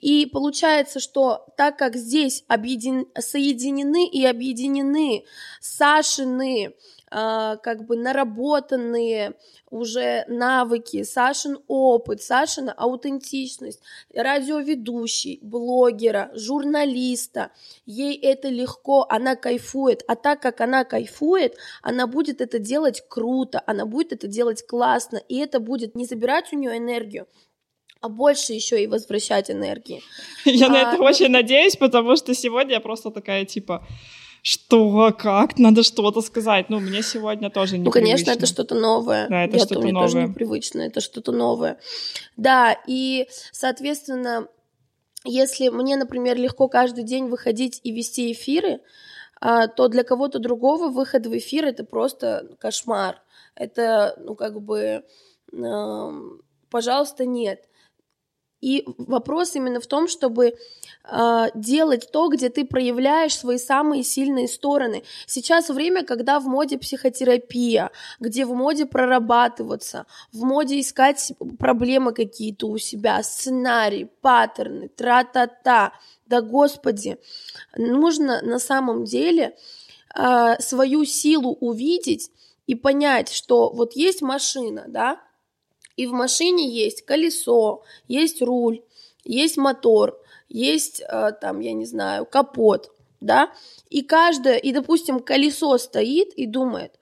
[0.01, 3.07] И получается, что так как здесь объедин...
[3.19, 5.25] соединены и объединены
[5.61, 6.75] Сашины
[7.11, 9.35] э, как бы наработанные
[9.75, 13.81] уже навыки, Сашин опыт, Сашина аутентичность,
[14.15, 17.51] радиоведущий, блогера, журналиста,
[17.85, 23.63] ей это легко, она кайфует, а так как она кайфует, она будет это делать круто,
[23.67, 27.27] она будет это делать классно, и это будет не забирать у нее энергию,
[28.05, 30.03] а больше еще и возвращать энергии.
[30.45, 31.05] Я а, на это ну...
[31.05, 33.87] очень надеюсь, потому что сегодня я просто такая типа
[34.43, 36.69] что, как, надо что-то сказать.
[36.69, 39.27] Ну, мне сегодня тоже не Ну, конечно, это что-то новое.
[39.31, 40.03] Да, это что-то новое.
[40.03, 41.79] тоже непривычно, это что-то новое.
[42.37, 44.49] Да, и, соответственно,
[45.25, 48.81] если мне, например, легко каждый день выходить и вести эфиры,
[49.41, 53.23] а, то для кого-то другого выход в эфир— это просто кошмар.
[53.55, 55.05] Это, ну, как бы,
[56.69, 57.65] пожалуйста, нет.
[58.65, 60.55] И вопрос именно в том, чтобы
[61.05, 65.03] э, делать то, где ты проявляешь свои самые сильные стороны.
[65.27, 72.69] Сейчас время, когда в моде психотерапия, где в моде прорабатываться, в моде искать проблемы какие-то
[72.69, 75.93] у себя, сценарии, паттерны, тра-та-та.
[76.25, 77.19] Да, Господи,
[77.77, 79.55] нужно на самом деле
[80.17, 82.31] э, свою силу увидеть
[82.67, 85.21] и понять, что вот есть машина, да,
[85.97, 88.83] и в машине есть колесо, есть руль,
[89.25, 93.53] есть мотор, есть э, там, я не знаю, капот, да,
[93.91, 96.99] и каждое, и, допустим, колесо стоит и думает,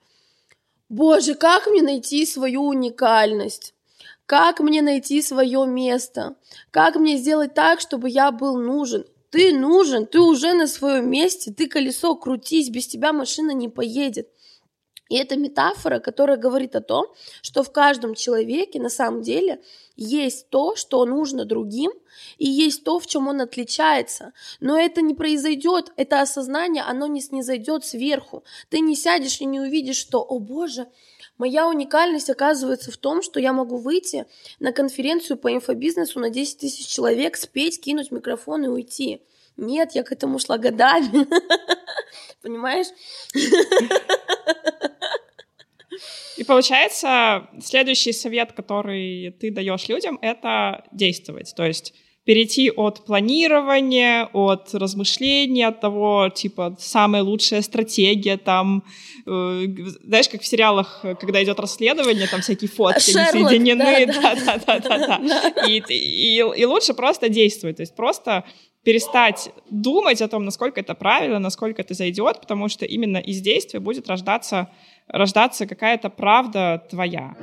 [0.88, 3.74] боже, как мне найти свою уникальность?
[4.26, 6.36] Как мне найти свое место?
[6.70, 9.04] Как мне сделать так, чтобы я был нужен?
[9.30, 14.28] Ты нужен, ты уже на своем месте, ты колесо крутись, без тебя машина не поедет.
[15.08, 17.06] И это метафора, которая говорит о том,
[17.42, 19.60] что в каждом человеке на самом деле
[19.96, 21.92] есть то, что нужно другим,
[22.38, 24.32] и есть то, в чем он отличается.
[24.60, 28.44] Но это не произойдет, это осознание, оно не снизойдет сверху.
[28.70, 30.86] Ты не сядешь и не увидишь, что, о боже,
[31.36, 34.26] моя уникальность оказывается в том, что я могу выйти
[34.60, 39.22] на конференцию по инфобизнесу на 10 тысяч человек, спеть, кинуть микрофон и уйти.
[39.56, 41.26] Нет, я к этому шла годами.
[42.42, 42.86] Понимаешь?
[46.36, 51.54] И получается, следующий совет, который ты даешь людям, это действовать.
[51.54, 58.84] То есть перейти от планирования, от размышления, от того, типа, самая лучшая стратегия, там,
[59.26, 59.64] э,
[60.04, 66.36] знаешь, как в сериалах, когда идет расследование, там всякие фотки Шерлок, соединены, да-да-да-да, и, и,
[66.38, 68.44] и лучше просто действовать, то есть просто
[68.84, 73.80] перестать думать о том, насколько это правильно, насколько это зайдет, потому что именно из действия
[73.80, 74.70] будет рождаться,
[75.08, 77.34] рождаться какая-то правда твоя.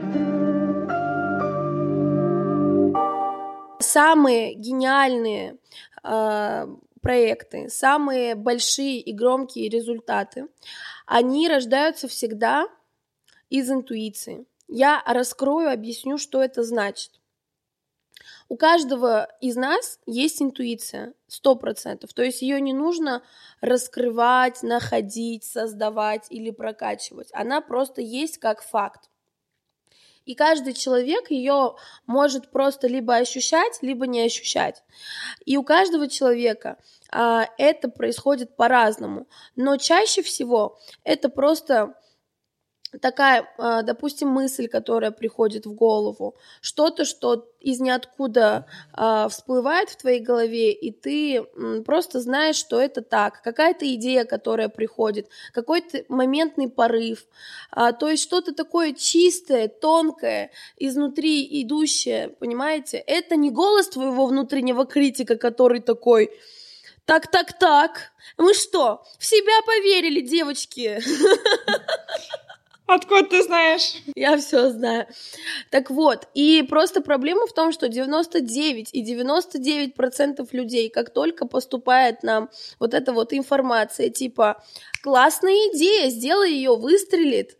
[3.89, 5.57] самые гениальные
[6.03, 6.67] э,
[7.01, 10.47] проекты, самые большие и громкие результаты,
[11.05, 12.67] они рождаются всегда
[13.49, 14.45] из интуиции.
[14.67, 17.18] Я раскрою, объясню, что это значит.
[18.49, 22.13] У каждого из нас есть интуиция, сто процентов.
[22.13, 23.21] То есть ее не нужно
[23.61, 27.29] раскрывать, находить, создавать или прокачивать.
[27.31, 29.09] Она просто есть как факт.
[30.25, 31.75] И каждый человек ее
[32.07, 34.83] может просто либо ощущать, либо не ощущать.
[35.45, 36.77] И у каждого человека
[37.11, 39.27] а, это происходит по-разному.
[39.55, 41.93] Но чаще всего это просто
[43.01, 48.65] такая, а, допустим, мысль, которая приходит в голову, что-то, что из ниоткуда
[48.97, 51.43] э, всплывает в твоей голове, и ты
[51.85, 57.25] просто знаешь, что это так, какая-то идея, которая приходит, какой-то моментный порыв,
[57.75, 62.97] э, то есть что-то такое чистое, тонкое, изнутри идущее, понимаете?
[62.97, 66.31] Это не голос твоего внутреннего критика, который такой...
[67.05, 68.11] Так, так, так.
[68.37, 71.01] Мы что, в себя поверили, девочки?
[72.89, 73.93] Откуда ты знаешь?
[74.15, 75.05] Я все знаю.
[75.69, 81.45] Так вот, и просто проблема в том, что 99 и 99 процентов людей, как только
[81.45, 84.63] поступает нам вот эта вот информация, типа,
[85.03, 87.57] классная идея, сделай ее, выстрелит,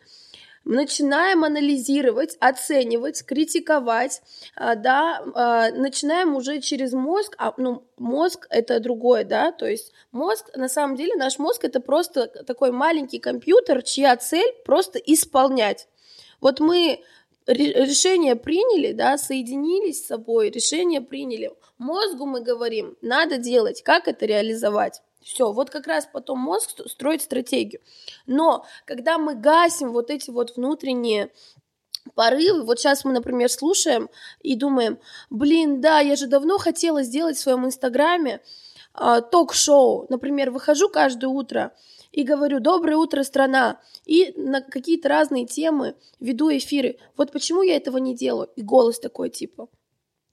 [0.70, 4.22] начинаем анализировать, оценивать, критиковать,
[4.56, 9.92] а, да, а, начинаем уже через мозг, а, ну, мозг это другое, да, то есть
[10.12, 15.88] мозг, на самом деле наш мозг это просто такой маленький компьютер, чья цель просто исполнять.
[16.40, 17.04] Вот мы
[17.48, 21.52] решение приняли, да, соединились с собой, решение приняли.
[21.80, 25.02] Мозгу мы говорим, надо делать, как это реализовать.
[25.22, 27.82] Все, вот как раз потом мозг строит стратегию.
[28.26, 31.32] Но когда мы гасим вот эти вот внутренние
[32.16, 32.64] порывы.
[32.64, 34.10] Вот сейчас мы, например, слушаем
[34.42, 35.00] и думаем,
[35.30, 38.42] блин, да, я же давно хотела сделать в своем инстаграме
[39.00, 40.06] э, ток-шоу.
[40.10, 41.74] Например, выхожу каждое утро
[42.12, 46.98] и говорю «Доброе утро, страна!» и на какие-то разные темы веду эфиры.
[47.16, 48.50] Вот почему я этого не делаю?
[48.56, 49.68] И голос такой типа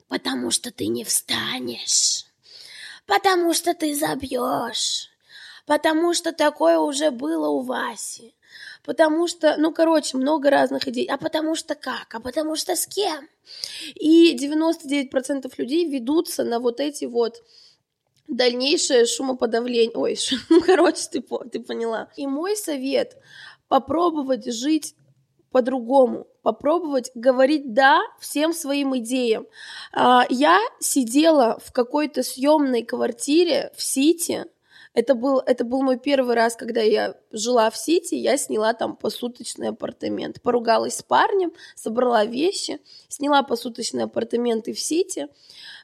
[0.09, 2.26] «Потому что ты не встанешь».
[3.07, 5.11] Потому что ты забьешь.
[5.67, 8.35] Потому что такое уже было у Васи.
[8.85, 11.07] Потому что, ну, короче, много разных идей.
[11.07, 12.15] А потому что как?
[12.15, 13.29] А потому что с кем?
[13.95, 17.43] И 99% людей ведутся на вот эти вот
[18.29, 19.97] дальнейшее шумоподавление.
[19.97, 20.17] Ой,
[20.49, 22.11] ну, короче, ты, ты поняла.
[22.17, 23.17] И мой совет—
[23.69, 24.95] попробовать жить
[25.57, 29.47] по-другому, попробовать говорить «да» всем своим идеям.
[29.91, 34.45] А, я сидела в какой-то съемной квартире в Сити,
[34.93, 38.97] это был, это был мой первый раз, когда я жила в Сити, я сняла там
[38.97, 40.43] посуточный апартамент.
[40.43, 45.29] Поругалась с парнем, собрала вещи, сняла посуточные апартаменты в Сити,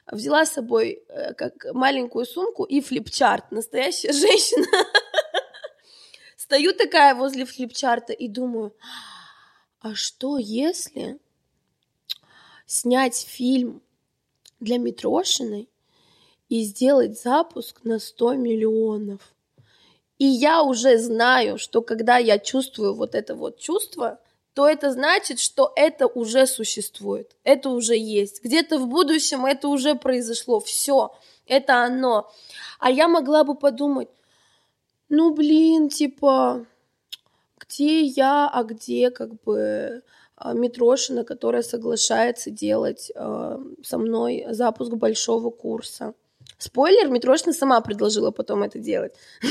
[0.05, 3.51] взяла с собой э, как маленькую сумку и флипчарт.
[3.51, 4.67] Настоящая женщина.
[6.37, 8.75] Стою такая возле флипчарта и думаю,
[9.83, 11.19] а что если
[12.65, 13.81] снять фильм
[14.61, 15.69] для Митрошиной
[16.47, 19.35] и сделать запуск на 100 миллионов?
[20.19, 24.21] И я уже знаю, что когда я чувствую вот это вот чувство,
[24.53, 28.41] то это значит, что это уже существует, это уже есть.
[28.41, 31.13] Где-то в будущем это уже произошло, все,
[31.45, 32.31] это оно.
[32.79, 34.07] А я могла бы подумать,
[35.09, 36.67] ну блин, типа,
[37.65, 40.01] где я, а где как бы
[40.35, 46.13] а, Митрошина, которая соглашается делать э, со мной запуск большого курса.
[46.57, 49.13] Спойлер, Митрошина сама предложила потом это делать.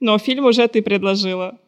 [0.00, 1.58] Но фильм уже ты предложила.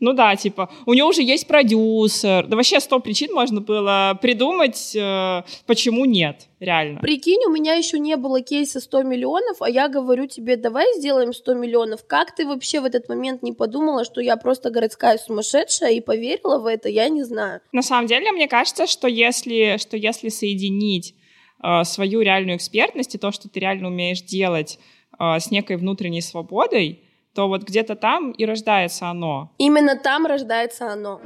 [0.00, 2.46] Ну да, типа, у него уже есть продюсер.
[2.46, 7.00] Да вообще сто причин можно было придумать, э, почему нет, реально.
[7.00, 11.32] Прикинь, у меня еще не было кейса 100 миллионов, а я говорю тебе, давай сделаем
[11.32, 12.06] 100 миллионов.
[12.06, 16.58] Как ты вообще в этот момент не подумала, что я просто городская сумасшедшая и поверила
[16.58, 17.60] в это, я не знаю.
[17.72, 21.14] На самом деле, мне кажется, что если, что если соединить
[21.62, 24.78] э, свою реальную экспертность и то, что ты реально умеешь делать
[25.18, 27.04] э, с некой внутренней свободой,
[27.34, 29.54] то вот где-то там и рождается оно.
[29.58, 31.20] Именно там рождается оно.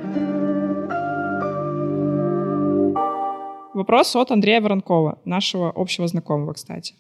[3.75, 6.95] Вопрос от Андрея Воронкова, нашего общего знакомого, кстати.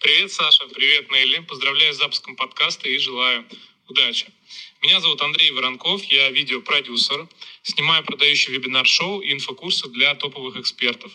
[0.00, 0.64] Привет, Саша.
[0.68, 1.40] Привет, Нелли.
[1.40, 3.44] Поздравляю с запуском подкаста и желаю
[3.88, 4.26] удачи.
[4.82, 7.26] Меня зовут Андрей Воронков, я видеопродюсер,
[7.62, 11.10] снимаю продающий вебинар-шоу и инфокурсы для топовых экспертов.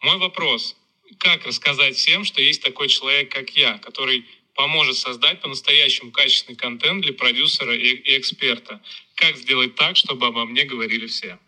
[0.00, 0.76] Мой вопрос.
[1.18, 4.24] Как рассказать всем, что есть такой человек, как я, который
[4.54, 8.80] поможет создать по-настоящему качественный контент для продюсера и, и эксперта?
[9.14, 11.38] Как сделать так, чтобы обо мне говорили все?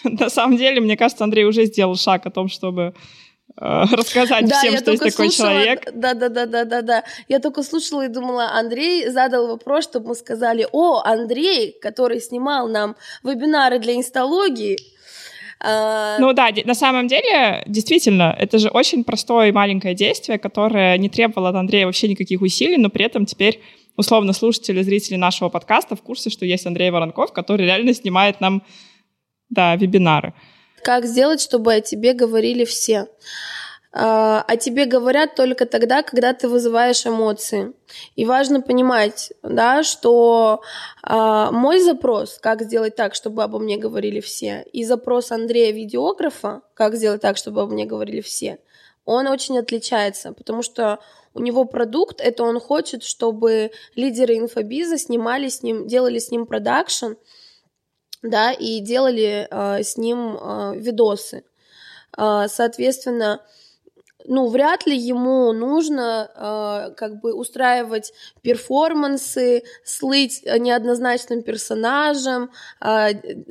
[0.04, 2.94] На самом деле, мне кажется, Андрей уже сделал шаг о том, чтобы
[3.60, 5.84] э, рассказать да, всем, что есть такой слушала, человек.
[5.92, 7.04] Да, да, да, да, да, да.
[7.28, 12.68] Я только слушала и думала, Андрей задал вопрос, чтобы мы сказали: О, Андрей, который снимал
[12.68, 14.78] нам вебинары для инсталогии.
[15.62, 20.96] А, ну да, на самом деле, действительно, это же очень простое и маленькое действие, которое
[20.96, 23.60] не требовало от Андрея вообще никаких усилий, но при этом теперь
[23.96, 28.62] условно слушатели, зрители нашего подкаста в курсе, что есть Андрей Воронков, который реально снимает нам
[29.50, 30.32] да, вебинары.
[30.82, 33.06] Как сделать, чтобы о тебе говорили все?
[33.92, 37.72] А, о тебе говорят только тогда, когда ты вызываешь эмоции.
[38.14, 40.62] И важно понимать, да, что
[41.02, 46.62] а, мой запрос, как сделать так, чтобы обо мне говорили все, и запрос Андрея видеографа,
[46.74, 48.60] как сделать так, чтобы обо мне говорили все,
[49.04, 51.00] он очень отличается, потому что
[51.34, 56.46] у него продукт, это он хочет, чтобы лидеры инфобиза снимали с ним, делали с ним
[56.46, 57.14] продакшн,
[58.22, 61.44] да, и делали э, с ним э, видосы.
[62.16, 63.40] Э, соответственно,
[64.30, 68.12] ну, вряд ли ему нужно э, как бы устраивать
[68.42, 73.08] перформансы, слыть неоднозначным персонажем, э,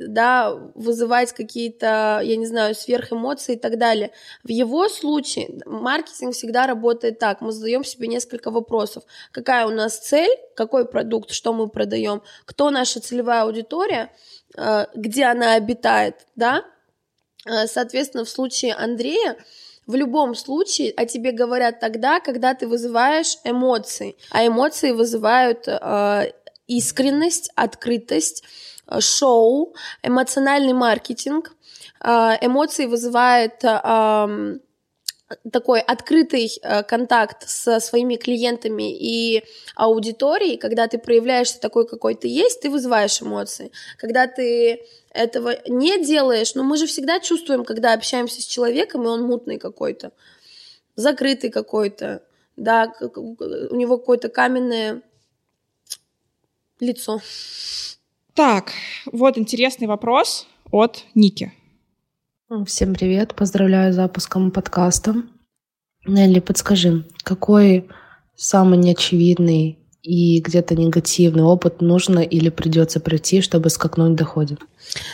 [0.08, 4.12] да, вызывать какие-то, я не знаю, сверхэмоции и так далее.
[4.42, 7.42] В его случае маркетинг всегда работает так.
[7.42, 9.04] Мы задаем себе несколько вопросов.
[9.32, 14.10] Какая у нас цель, какой продукт, что мы продаем, кто наша целевая аудитория,
[14.56, 16.64] э, где она обитает, да,
[17.44, 19.36] э, Соответственно, в случае Андрея
[19.86, 24.16] в любом случае о тебе говорят тогда, когда ты вызываешь эмоции.
[24.30, 26.32] А эмоции вызывают э,
[26.66, 28.44] искренность, открытость,
[28.86, 31.56] э, шоу, эмоциональный маркетинг.
[32.02, 33.64] Э, эмоции вызывают...
[33.64, 34.58] Э,
[35.50, 39.44] такой открытый э, контакт со своими клиентами и
[39.76, 43.70] аудиторией, когда ты проявляешься такой, какой ты есть, ты вызываешь эмоции.
[43.96, 49.06] Когда ты этого не делаешь, но мы же всегда чувствуем, когда общаемся с человеком, и
[49.06, 50.12] он мутный какой-то,
[50.96, 52.22] закрытый какой-то,
[52.56, 55.02] да, у него какое-то каменное
[56.80, 57.20] лицо.
[58.34, 58.72] Так,
[59.06, 61.52] вот интересный вопрос от Ники.
[62.66, 65.14] Всем привет, поздравляю с запуском подкаста.
[66.04, 67.88] Нелли, подскажи, какой
[68.34, 74.58] самый неочевидный и где-то негативный опыт нужно или придется пройти, чтобы скакнуть в доходе?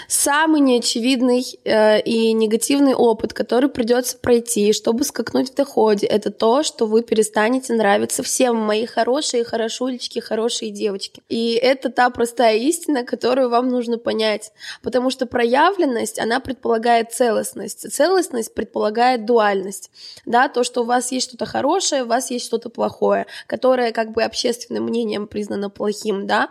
[0.08, 6.62] Самый неочевидный э, и негативный опыт, который придется пройти, чтобы скакнуть в доходе, это то,
[6.62, 11.22] что вы перестанете нравиться всем, мои хорошие хорошулечки, хорошие девочки.
[11.28, 14.52] И это та простая истина, которую вам нужно понять.
[14.82, 17.92] Потому что проявленность, она предполагает целостность.
[17.92, 19.90] Целостность предполагает дуальность.
[20.24, 24.12] Да, то, что у вас есть что-то хорошее, у вас есть что-то плохое, которое как
[24.12, 26.50] бы общественным мнением признано плохим, да,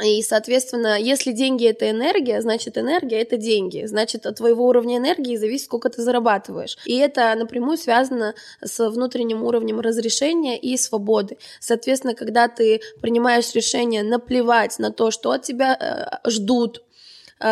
[0.00, 3.84] и, соответственно, если деньги это энергия, значит энергия это деньги.
[3.84, 6.78] Значит, от твоего уровня энергии зависит, сколько ты зарабатываешь.
[6.86, 11.36] И это напрямую связано с внутренним уровнем разрешения и свободы.
[11.60, 15.76] Соответственно, когда ты принимаешь решение наплевать на то, что от тебя
[16.24, 16.82] э, ждут,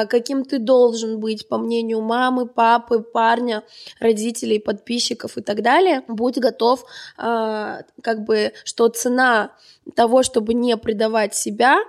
[0.09, 3.65] каким ты должен быть, по мнению мамы, папы, парня,
[3.99, 6.85] родителей, подписчиков и так далее, будь готов,
[7.19, 9.53] э, как бы, что цена
[9.97, 11.81] того, чтобы не предавать себя,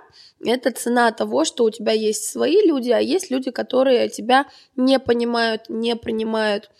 [0.44, 4.46] это цена того, что у тебя есть свои люди, а есть люди, которые тебя
[4.76, 6.70] не понимают, не принимают,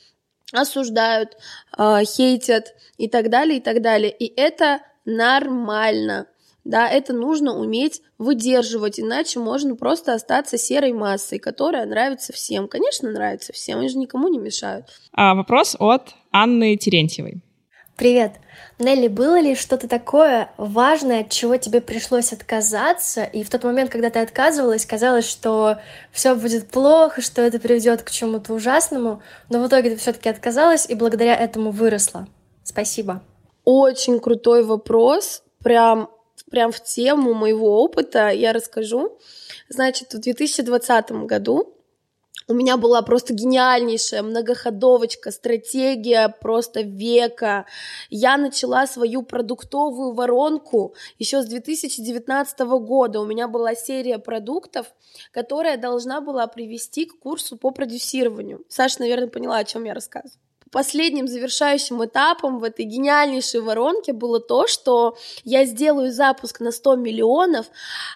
[0.52, 1.36] осуждают,
[1.78, 4.10] э, хейтят и так далее, и так далее.
[4.10, 6.26] И это нормально.
[6.64, 12.68] Да, это нужно уметь выдерживать, иначе можно просто остаться серой массой, которая нравится всем.
[12.68, 14.86] Конечно, нравится всем, они же никому не мешают.
[15.12, 17.42] А, вопрос от Анны Терентьевой.
[17.96, 18.32] Привет.
[18.78, 23.90] Нелли, было ли что-то такое важное, от чего тебе пришлось отказаться, и в тот момент,
[23.90, 25.78] когда ты отказывалась, казалось, что
[26.10, 30.88] все будет плохо, что это приведет к чему-то ужасному, но в итоге ты все-таки отказалась
[30.88, 32.26] и благодаря этому выросла.
[32.64, 33.22] Спасибо.
[33.64, 36.08] Очень крутой вопрос, прям,
[36.52, 39.18] прям в тему моего опыта я расскажу.
[39.68, 41.74] Значит, в 2020 году
[42.46, 47.64] у меня была просто гениальнейшая многоходовочка, стратегия просто века.
[48.10, 53.20] Я начала свою продуктовую воронку еще с 2019 года.
[53.20, 54.92] У меня была серия продуктов,
[55.32, 58.62] которая должна была привести к курсу по продюсированию.
[58.68, 60.41] Саша, наверное, поняла, о чем я рассказываю
[60.72, 66.96] последним завершающим этапом в этой гениальнейшей воронке было то, что я сделаю запуск на 100
[66.96, 67.66] миллионов,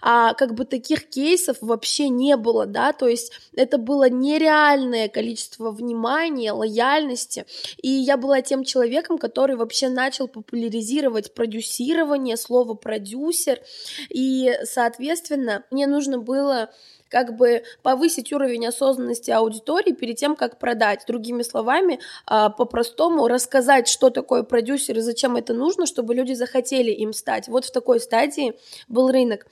[0.00, 5.70] а как бы таких кейсов вообще не было, да, то есть это было нереальное количество
[5.70, 7.44] внимания, лояльности,
[7.80, 13.60] и я была тем человеком, который вообще начал популяризировать продюсирование, слово продюсер,
[14.08, 16.70] и, соответственно, мне нужно было
[17.08, 21.04] как бы повысить уровень осознанности аудитории перед тем, как продать.
[21.06, 26.90] Другими словами, а, по-простому рассказать, что такое продюсер и зачем это нужно, чтобы люди захотели
[26.90, 27.48] им стать.
[27.48, 28.54] Вот в такой стадии
[28.88, 29.46] был рынок.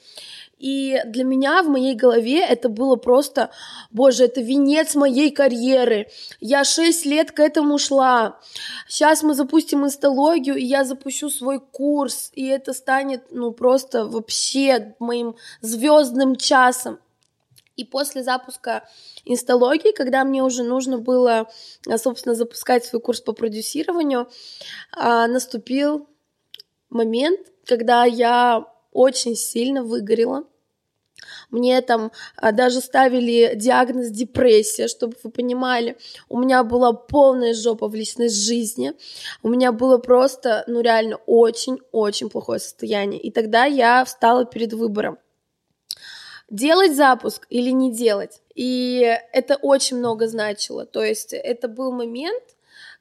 [0.59, 3.51] И для меня в моей голове это было просто,
[3.91, 6.09] боже, это венец моей карьеры.
[6.41, 8.39] Я шесть лет к этому шла.
[8.89, 14.95] Сейчас мы запустим инсталогию, и я запущу свой курс, и это станет, ну, просто вообще
[14.99, 16.99] моим звездным часом.
[17.77, 18.89] И после запуска
[19.25, 21.51] инсталогии, когда мне уже нужно было,
[21.89, 24.29] а, собственно, запускать свой курс по продюсированию,
[24.93, 26.09] а, наступил
[26.89, 30.45] момент, когда я очень сильно выгорела.
[31.51, 35.97] Мне там а, даже ставили диагноз депрессия, чтобы вы понимали.
[36.29, 38.93] У меня была полная жопа в личной жизни.
[39.43, 43.21] У меня было просто, ну реально, очень-очень плохое состояние.
[43.21, 45.19] И тогда я встала перед выбором
[46.55, 48.41] делать запуск или не делать.
[48.55, 50.87] И это очень много значило.
[50.87, 52.43] То есть это был момент,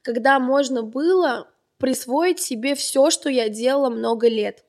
[0.02, 1.48] когда можно было
[1.78, 4.64] присвоить себе все, что я делала много лет.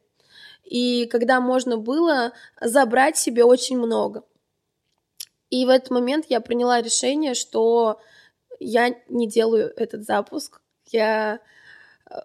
[0.63, 4.23] И когда можно было забрать себе очень много.
[5.49, 7.99] И в этот момент я приняла решение, что
[8.59, 10.61] я не делаю этот запуск.
[10.91, 11.39] Я...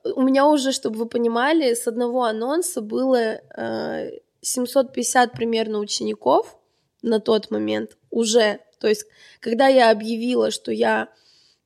[0.04, 6.59] У меня уже, чтобы вы понимали, с одного анонса было э, 750 примерно учеников
[7.03, 8.61] на тот момент уже.
[8.78, 9.07] То есть,
[9.41, 11.09] когда я объявила, что я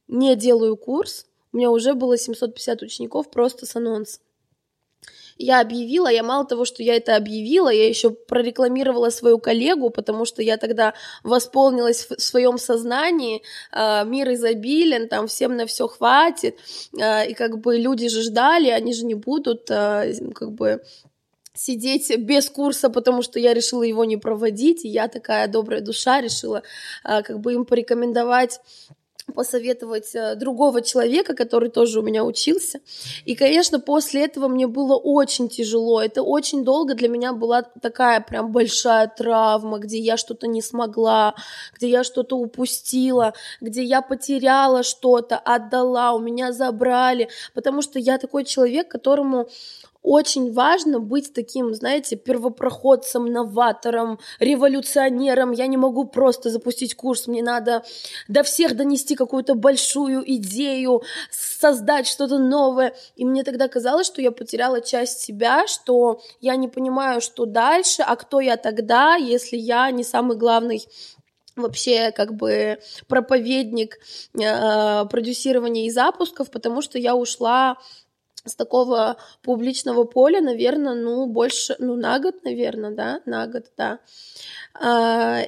[0.09, 4.19] не делаю курс, у меня уже было 750 учеников просто с анонса.
[5.37, 10.25] Я объявила, я мало того, что я это объявила, я еще прорекламировала свою коллегу, потому
[10.25, 10.95] что я тогда
[11.25, 16.59] восполнилась в своем сознании, э, мир изобилен, там всем на все хватит,
[16.97, 20.85] э, и как бы люди же ждали, они же не будут э, как бы
[21.55, 26.21] сидеть без курса, потому что я решила его не проводить, и я такая добрая душа
[26.21, 26.63] решила
[27.03, 28.61] а, как бы им порекомендовать
[29.33, 32.81] посоветовать э, другого человека, который тоже у меня учился.
[33.25, 36.03] И, конечно, после этого мне было очень тяжело.
[36.03, 41.35] Это очень долго для меня была такая прям большая травма, где я что-то не смогла,
[41.75, 47.29] где я что-то упустила, где я потеряла что-то, отдала, у меня забрали.
[47.55, 49.49] Потому что я такой человек, которому
[50.05, 55.51] очень важно быть таким, знаете, первопроходцем, новатором, революционером.
[55.51, 57.83] Я не могу просто запустить курс, мне надо
[58.29, 62.95] до всех донести какую-то большую идею, создать что-то новое.
[63.17, 68.03] И мне тогда казалось, что я потеряла часть себя, что я не понимаю, что дальше,
[68.03, 70.87] а кто я тогда, если я не самый главный
[71.57, 73.99] вообще как бы проповедник
[74.35, 77.79] э, продюсирования и запусков, потому что я ушла
[78.45, 84.01] с такого публичного поля, наверное, ну, больше, ну, на год, наверное, да, на год, да.
[84.75, 85.43] А,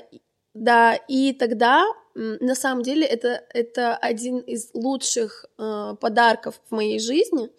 [0.55, 1.85] да, и тогда,
[2.15, 7.51] на самом деле, это, это один из лучших а, подарков в моей жизни,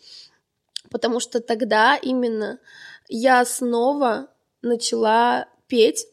[0.90, 2.60] потому что тогда именно
[3.08, 4.28] я снова
[4.62, 6.08] начала петь,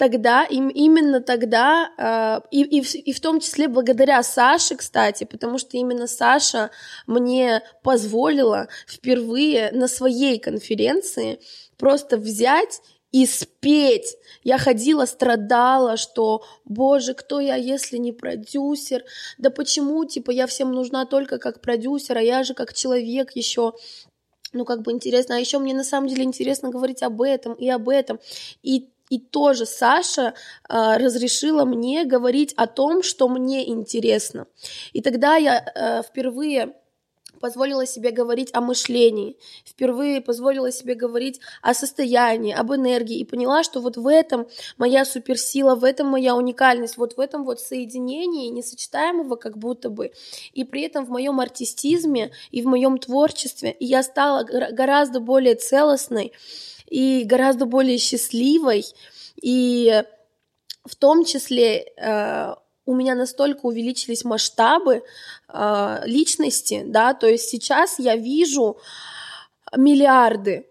[0.00, 5.24] тогда, им, именно тогда, э, и, и, в, и в том числе благодаря Саше, кстати,
[5.24, 6.70] потому что именно Саша
[7.06, 11.38] мне позволила впервые на своей конференции
[11.76, 12.80] просто взять
[13.12, 14.16] и спеть.
[14.42, 19.04] Я ходила, страдала, что, боже, кто я, если не продюсер?
[19.36, 23.74] Да почему, типа, я всем нужна только как продюсер, а я же как человек еще
[24.52, 27.68] ну, как бы интересно, а еще мне на самом деле интересно говорить об этом и
[27.68, 28.18] об этом.
[28.62, 30.34] И и тоже Саша
[30.68, 34.46] э, разрешила мне говорить о том, что мне интересно.
[34.92, 36.74] И тогда я э, впервые
[37.40, 43.64] позволила себе говорить о мышлении, впервые позволила себе говорить о состоянии, об энергии и поняла,
[43.64, 44.46] что вот в этом
[44.76, 50.12] моя суперсила, в этом моя уникальность, вот в этом вот соединении несочетаемого как будто бы.
[50.52, 56.32] И при этом в моем артистизме и в моем творчестве я стала гораздо более целостной,
[56.90, 58.84] и гораздо более счастливой,
[59.40, 60.04] и
[60.84, 65.02] в том числе э, у меня настолько увеличились масштабы
[65.48, 68.76] э, личности, да, то есть сейчас я вижу
[69.76, 70.66] миллиарды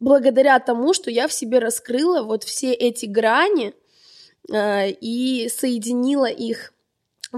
[0.00, 3.74] благодаря тому, что я в себе раскрыла вот все эти грани
[4.50, 6.72] э, и соединила их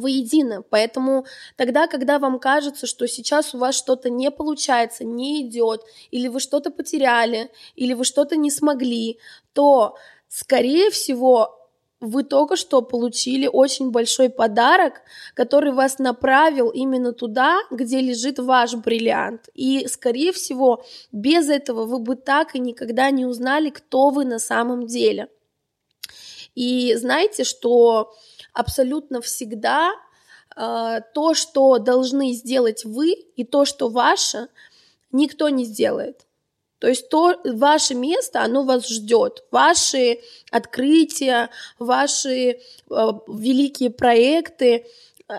[0.00, 0.62] воедино.
[0.62, 1.26] Поэтому
[1.56, 6.40] тогда, когда вам кажется, что сейчас у вас что-то не получается, не идет, или вы
[6.40, 9.18] что-то потеряли, или вы что-то не смогли,
[9.52, 9.96] то,
[10.28, 11.58] скорее всего,
[12.00, 15.02] вы только что получили очень большой подарок,
[15.34, 19.48] который вас направил именно туда, где лежит ваш бриллиант.
[19.54, 24.38] И, скорее всего, без этого вы бы так и никогда не узнали, кто вы на
[24.38, 25.28] самом деле.
[26.54, 28.14] И знаете, что
[28.58, 29.92] абсолютно всегда
[30.56, 34.48] э, то, что должны сделать вы, и то, что ваше,
[35.12, 36.26] никто не сделает.
[36.80, 39.44] То есть то, ваше место, оно вас ждет.
[39.52, 40.18] Ваши
[40.50, 44.86] открытия, ваши э, великие проекты,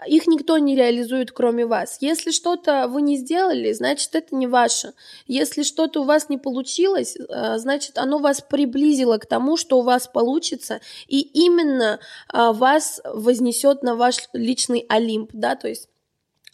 [0.08, 1.98] их никто не реализует, кроме вас.
[2.00, 4.94] Если что-то вы не сделали, значит, это не ваше.
[5.26, 9.82] Если что-то у вас не получилось, а, значит, оно вас приблизило к тому, что у
[9.82, 15.90] вас получится, и именно а, вас вознесет на ваш личный Олимп, да, то есть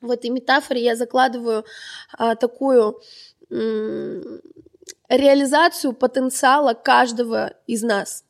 [0.01, 1.65] в этой метафоре я закладываю
[2.39, 3.01] такую
[5.09, 8.23] реализацию потенциала каждого из нас.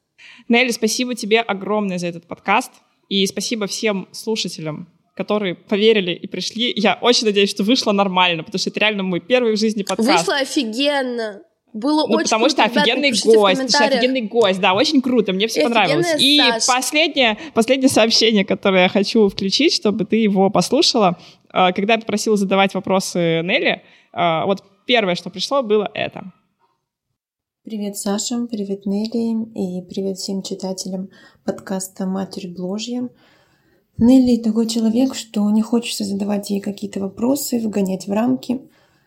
[0.48, 2.72] Нелли, спасибо тебе огромное за этот подкаст.
[3.10, 6.74] И спасибо всем слушателям, которые поверили и пришли.
[6.76, 10.10] Я очень надеюсь, что вышло нормально, потому что это реально мой первый в жизни подкаст.
[10.10, 11.42] Вышло офигенно.
[11.74, 15.34] Было ну, очень потому круто, что офигенный гость, потому что офигенный гость, да, очень круто,
[15.34, 16.16] мне все и понравилось.
[16.20, 16.68] И Саша.
[16.68, 21.18] последнее, последнее сообщение, которое я хочу включить, чтобы ты его послушала.
[21.50, 26.32] А, когда я попросила задавать вопросы Нелли, а, вот первое, что пришло, было это.
[27.66, 31.10] Привет, Саша, привет, Нелли, и привет всем читателям
[31.44, 33.10] подкаста «Матерь Бложья».
[33.98, 38.62] Нелли такой человек, что не хочется задавать ей какие-то вопросы, выгонять в рамки.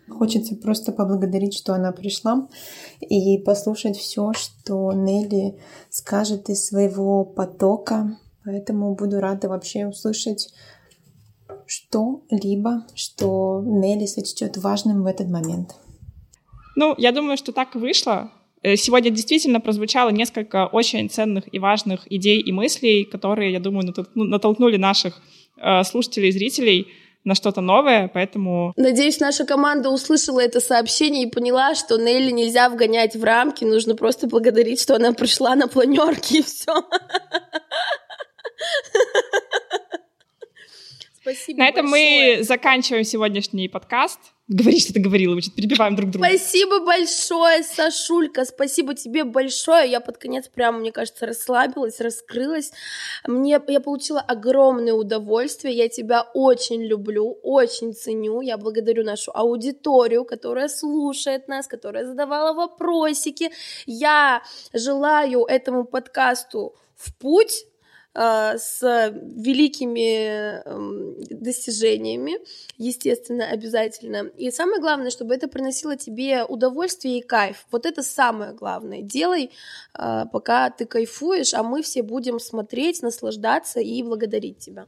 [0.08, 2.48] Хочется просто поблагодарить, что она пришла,
[3.00, 5.58] и послушать все, что Нелли
[5.90, 8.18] скажет из своего потока.
[8.44, 10.54] Поэтому буду рада вообще услышать
[11.66, 15.76] что-либо, что Нелли сочтет важным в этот момент.
[16.76, 18.30] Ну, я думаю, что так вышло.
[18.62, 23.94] Э, сегодня действительно прозвучало несколько очень ценных и важных идей и мыслей, которые, я думаю,
[24.14, 25.20] ну, натолкнули наших
[25.56, 26.88] э, слушателей и зрителей
[27.24, 28.72] на что-то новое, поэтому...
[28.76, 33.94] Надеюсь, наша команда услышала это сообщение и поняла, что Нелли нельзя вгонять в рамки, нужно
[33.94, 36.72] просто благодарить, что она пришла на планерки и все.
[41.20, 42.38] Спасибо На этом большое.
[42.38, 44.18] мы заканчиваем сегодняшний подкаст.
[44.48, 46.26] Говори, что ты говорила, мы что-то перебиваем друг друга.
[46.26, 49.90] Спасибо большое, Сашулька, спасибо тебе большое.
[49.90, 52.72] Я под конец прямо, мне кажется, расслабилась, раскрылась.
[53.26, 58.40] Мне, я получила огромное удовольствие, я тебя очень люблю, очень ценю.
[58.40, 63.50] Я благодарю нашу аудиторию, которая слушает нас, которая задавала вопросики.
[63.84, 64.42] Я
[64.72, 67.66] желаю этому подкасту в путь,
[68.20, 72.38] с великими эм, достижениями,
[72.76, 74.30] естественно, обязательно.
[74.36, 77.66] И самое главное, чтобы это приносило тебе удовольствие и кайф.
[77.70, 79.02] Вот это самое главное.
[79.02, 79.50] Делай,
[79.98, 84.86] э, пока ты кайфуешь, а мы все будем смотреть, наслаждаться и благодарить тебя.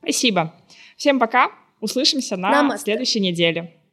[0.00, 0.54] Спасибо.
[0.96, 1.50] Всем пока.
[1.80, 2.84] Услышимся на Намасте.
[2.84, 3.83] следующей неделе.